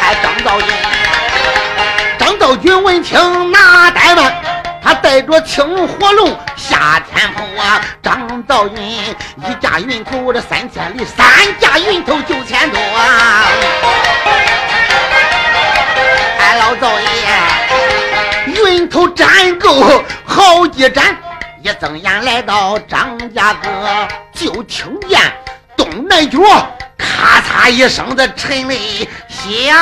[0.00, 0.93] 还张道君。
[2.44, 4.34] 赵军闻听哪怠慢，
[4.82, 7.80] 他带着青火龙下天坡啊！
[8.02, 11.26] 张道云一架云头这三千里，三
[11.58, 13.46] 架云头九千多啊！
[16.38, 17.08] 哎，老赵爷，
[18.62, 21.16] 云头粘够好几盏，
[21.62, 25.18] 一睁眼来到张家哥，就听见
[25.78, 26.38] 东南角
[26.98, 29.74] 咔嚓一声的沉雷响。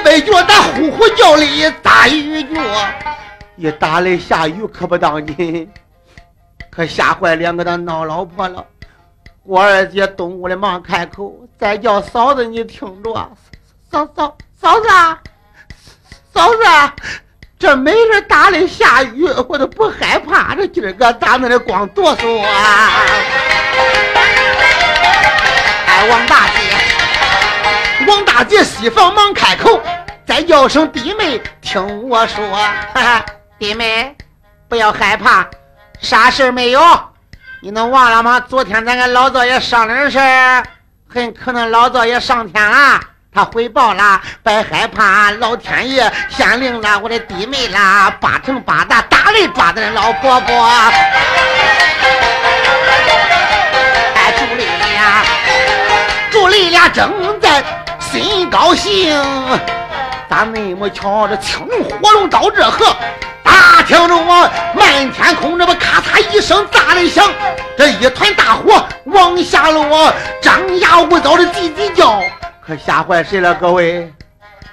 [0.00, 2.60] 北角打呼呼叫的大雨脚，
[3.56, 5.70] 一打雷下雨可不当紧，
[6.70, 8.64] 可吓坏两个的闹老婆了。
[9.44, 13.12] 我二姐东屋的忙开口，再叫嫂子你听着，
[13.90, 14.88] 嫂嫂嫂子，
[16.32, 16.58] 嫂子，
[17.58, 20.54] 这没人打雷下雨，我都不害怕。
[20.54, 22.90] 这今儿个咋那的光哆嗦啊？
[25.86, 26.77] 哎，王大姐，
[28.08, 29.80] 王大姐西房忙开口。
[30.26, 33.24] 再叫声弟妹，听我说，哈哈，
[33.58, 34.14] 弟妹
[34.68, 35.46] 不要害怕，
[36.00, 36.80] 啥事没有？
[37.62, 38.38] 你能忘了吗？
[38.40, 40.18] 昨天咱跟老灶爷商量的事
[41.08, 43.00] 很可能老灶爷上天了，
[43.32, 50.64] 他汇报了，别害怕，老天爷显灵了，我的弟妹啦，八成八大打雷抓的老婆婆。
[54.14, 55.24] 哎，助理呀，
[56.30, 57.64] 助理俩正在
[58.10, 59.10] 心高兴。
[60.28, 61.26] 咋那么巧？
[61.28, 62.84] 这青龙火龙到这河，
[63.42, 67.30] 大听着我满天空，这不咔嚓一声炸雷响，
[67.76, 72.22] 这一团大火往下落，张牙舞爪的叽叽叫，
[72.64, 73.54] 可吓坏谁了？
[73.54, 74.12] 各位，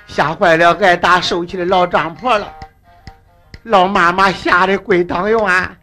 [0.07, 2.51] 吓坏了挨打受气的老张婆了。
[3.63, 5.77] 老妈妈吓得跪当院。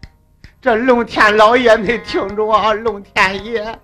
[0.61, 3.79] 这龙天老爷，你听着啊，龙天爷，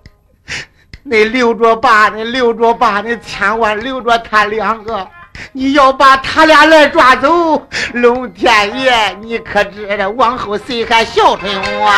[1.02, 5.08] 你留着吧，你留着吧，你千万留着他两个。
[5.52, 11.90] 你要把他俩来抓走，龙天爷，你可知道往后谁还孝顺我？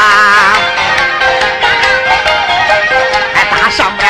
[3.34, 4.08] 哎，大上边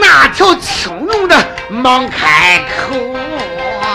[0.00, 1.36] 那条青龙的
[1.68, 2.96] 忙开口
[3.82, 3.92] 啊！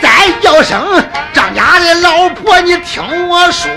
[0.00, 1.04] 再叫声
[2.40, 3.70] 婆，你听我说。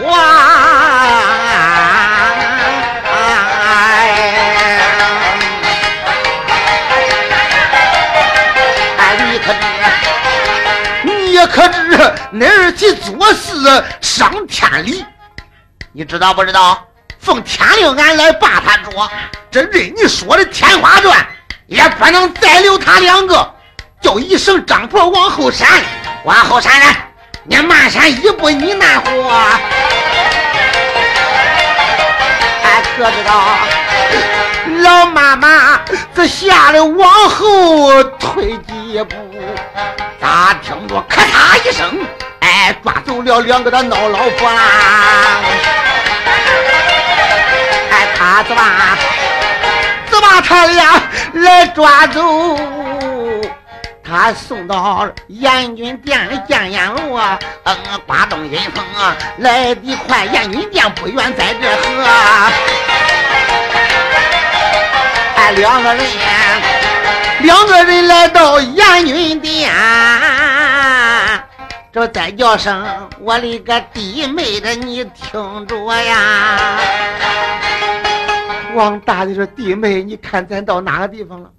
[11.46, 15.06] 可知那儿去做事伤天理，
[15.92, 16.82] 你知道不知道？
[17.20, 19.12] 奉天令，俺来把他捉。
[19.52, 21.28] 这任你说的天花转，
[21.68, 23.54] 也不能再留他两个。
[24.02, 25.68] 叫一声张婆往后闪，
[26.24, 26.96] 往后闪闪，
[27.46, 29.30] 你慢闪一步，你难活。
[32.64, 33.58] 俺可知道，
[34.80, 35.82] 老妈妈
[36.16, 39.16] 这吓得往后退几步，
[40.22, 41.86] 咋听着咔嚓一声，
[42.40, 44.62] 哎，抓走了两个的孬老婆啦！
[47.92, 48.64] 哎，他怎么
[50.10, 51.02] 怎么他俩
[51.34, 52.58] 来抓走？
[54.04, 57.76] 他送到阎君殿里见阎罗啊，嗯，
[58.06, 62.04] 刮动阴风啊，来得快，阎君殿不远在这河。
[65.36, 66.06] 哎，两个人，
[67.42, 69.72] 两个人来到阎君殿，
[71.92, 76.78] 这再叫声我的个弟妹的，你听着呀。
[78.76, 81.50] 王大的说：“弟妹，你看咱到哪个地方了？”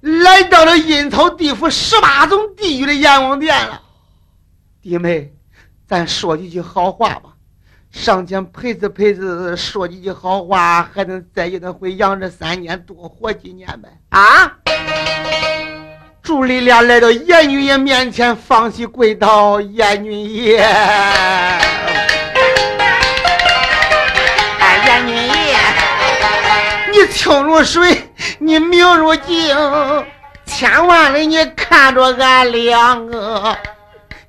[0.00, 3.82] 来到了阴曹地府十八种地狱的阎王殿了，
[4.80, 5.30] 弟妹，
[5.86, 7.30] 咱说几句好话吧，
[7.90, 13.90] 上前陪子陪子说几句好话，还能再给他回阳这三年多活几年呗？
[14.08, 14.56] 啊！
[16.22, 20.58] 祝你俩来到阎女爷面前，放心跪倒，阎君爷，
[24.58, 25.58] 哎，阎女爷，
[26.90, 28.09] 你听着水。
[28.38, 29.56] 你明如镜，
[30.46, 33.56] 千万里你看着俺两个，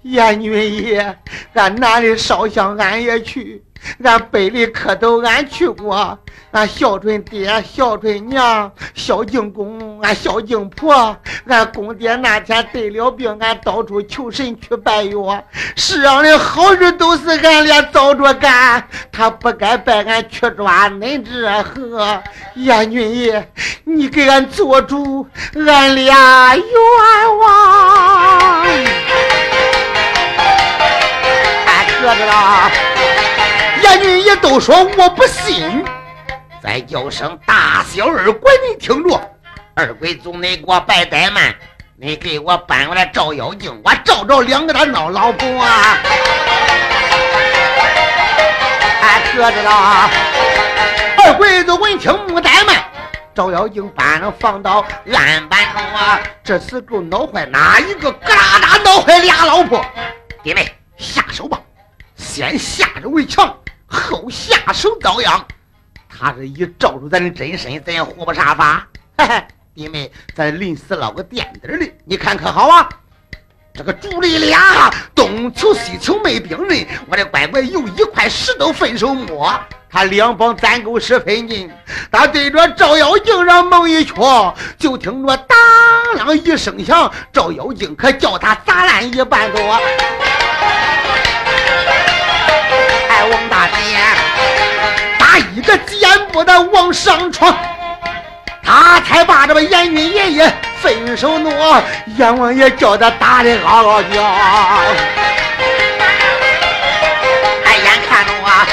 [0.04, 1.18] 阎女爷，
[1.54, 3.64] 俺南里烧香俺也去。
[4.04, 6.18] 俺北里磕头，俺去过。
[6.52, 11.16] 俺孝顺爹，孝顺娘，孝敬公，俺孝敬婆。
[11.48, 15.44] 俺公爹那天得了病，俺到处求神去拜药。
[15.76, 22.22] 世上的好事都是俺俩早着干，他不该拜俺去抓恁这河。
[22.56, 23.50] 阎君爷，
[23.86, 25.26] 你给俺做主，
[25.56, 26.66] 俺俩冤
[27.40, 28.66] 枉。
[31.66, 32.72] 俺可知道。
[33.82, 35.84] 阎女也都说我不信，
[36.62, 39.20] 再叫声大小二鬼，你听着，
[39.74, 41.54] 二鬼宗你给我拜怠慢，
[41.98, 45.98] 你给我搬过来照妖镜，我照照两个他闹老婆啊！
[49.02, 50.10] 俺可知道，
[51.18, 52.84] 二鬼子闻听不怠慢，
[53.34, 56.20] 照妖镜搬了放到案板上啊！
[56.44, 58.12] 这时够闹坏哪一个？
[58.12, 59.84] 咯啦啦闹坏俩老婆！
[60.44, 61.60] 弟妹下手吧，
[62.16, 63.56] 先下手为强。
[63.92, 65.46] 后下手遭殃，
[66.10, 68.88] 他是一照出咱的真身，咱也活不啥法。
[69.18, 69.44] 嘿嘿，
[69.76, 72.88] 弟妹，咱临死捞个垫底的，你看可好啊？
[73.74, 79.54] 这个主力俩东求西求没兵刃，我的乖乖有一块石头分手摸，
[79.90, 81.70] 他两帮攒够十分劲，
[82.12, 85.58] 他对着照妖镜上猛一戳，就听着当
[86.18, 89.80] 啷一声响，照妖镜可叫他砸烂一半多。
[93.30, 94.00] 王大爷，
[95.20, 97.56] 打一个箭步的往上闯，
[98.64, 101.82] 他才把这个阎君爷爷分手挪，
[102.18, 104.24] 阎王爷叫他打的嗷嗷叫。
[107.66, 108.68] 哎，眼看着啊，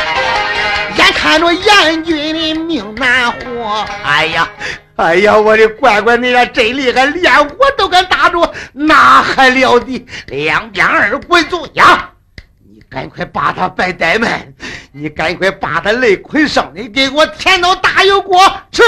[0.97, 3.87] 眼看着阎君的命难活。
[4.05, 4.49] 哎呀，
[4.97, 10.07] 哎呀，我的乖乖，你俩真厉害，连我都敢打住，那还了得？
[10.27, 12.11] 两边二鬼族呀！
[12.91, 14.53] 赶快把他摆怠慢，
[14.93, 18.41] 你赶快把他累捆上，你给我填到大油锅
[18.73, 18.83] 吃。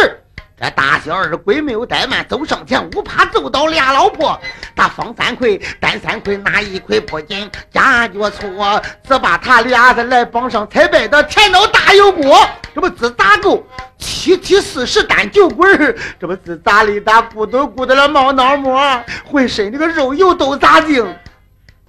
[0.58, 4.38] 这大小二鬼没有怠慢，走上前，五怕揍倒俩老婆。
[4.76, 12.46] 他方三魁、单三魁拿一魁不紧，夹脚搓，只把他俩子来绑上，才摆到填到大油锅。
[12.74, 13.66] 这不自打够
[13.98, 21.06] 七七四十单酒滚这不自咋里打咕嘟咕嘟的冒脑沫，浑身这个肉油都咋净。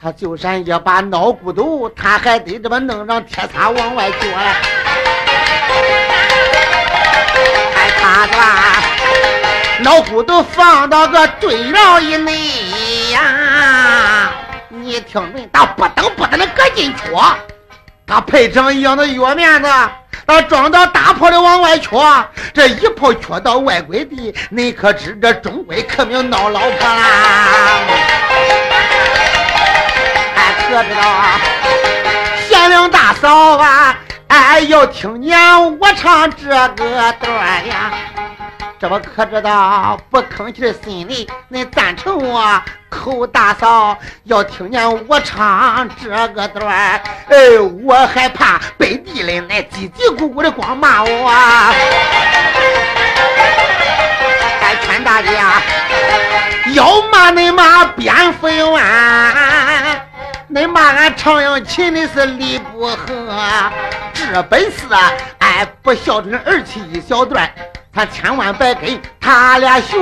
[0.03, 4.33] 他就算一把脑骨头，他还得这么弄上铁叉往外撅。
[7.75, 8.81] 哎，他把
[9.83, 12.33] 脑骨头放到个堆窑以内
[13.11, 14.31] 呀，
[14.69, 15.47] 你听没？
[15.53, 17.03] 他不等不等的搁进去，
[18.07, 19.69] 他配成一样的药面子，
[20.25, 22.25] 他装到大炮里往外撅，
[22.55, 27.47] 这一炮撅到外鬼地，你可知这中鬼可没有闹老婆啦？
[30.35, 31.39] 可知道啊，
[32.47, 33.95] 贤良大嫂啊，
[34.27, 37.91] 哎，要听见我唱这个段呀，
[38.79, 43.97] 这我可知道，不吭气的心里，恁赞成我口大嫂。
[44.23, 51.29] 要听见我唱这个段，哎，我害怕背地里那叽叽咕咕的光骂我。
[54.61, 55.61] 还劝大家，
[56.73, 60.10] 要骂恁骂蝙蝠院。
[60.53, 63.07] 恁骂俺常阳琴的是理不合，
[64.13, 64.85] 这本事
[65.39, 67.49] 哎不孝顺儿妻一小段，
[67.93, 69.95] 他千万别跟他俩学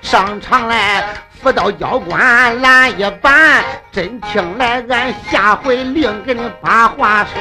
[0.00, 1.04] 上场来，
[1.40, 7.40] 辅导教官拦一板，真听来俺下回另给你把话说。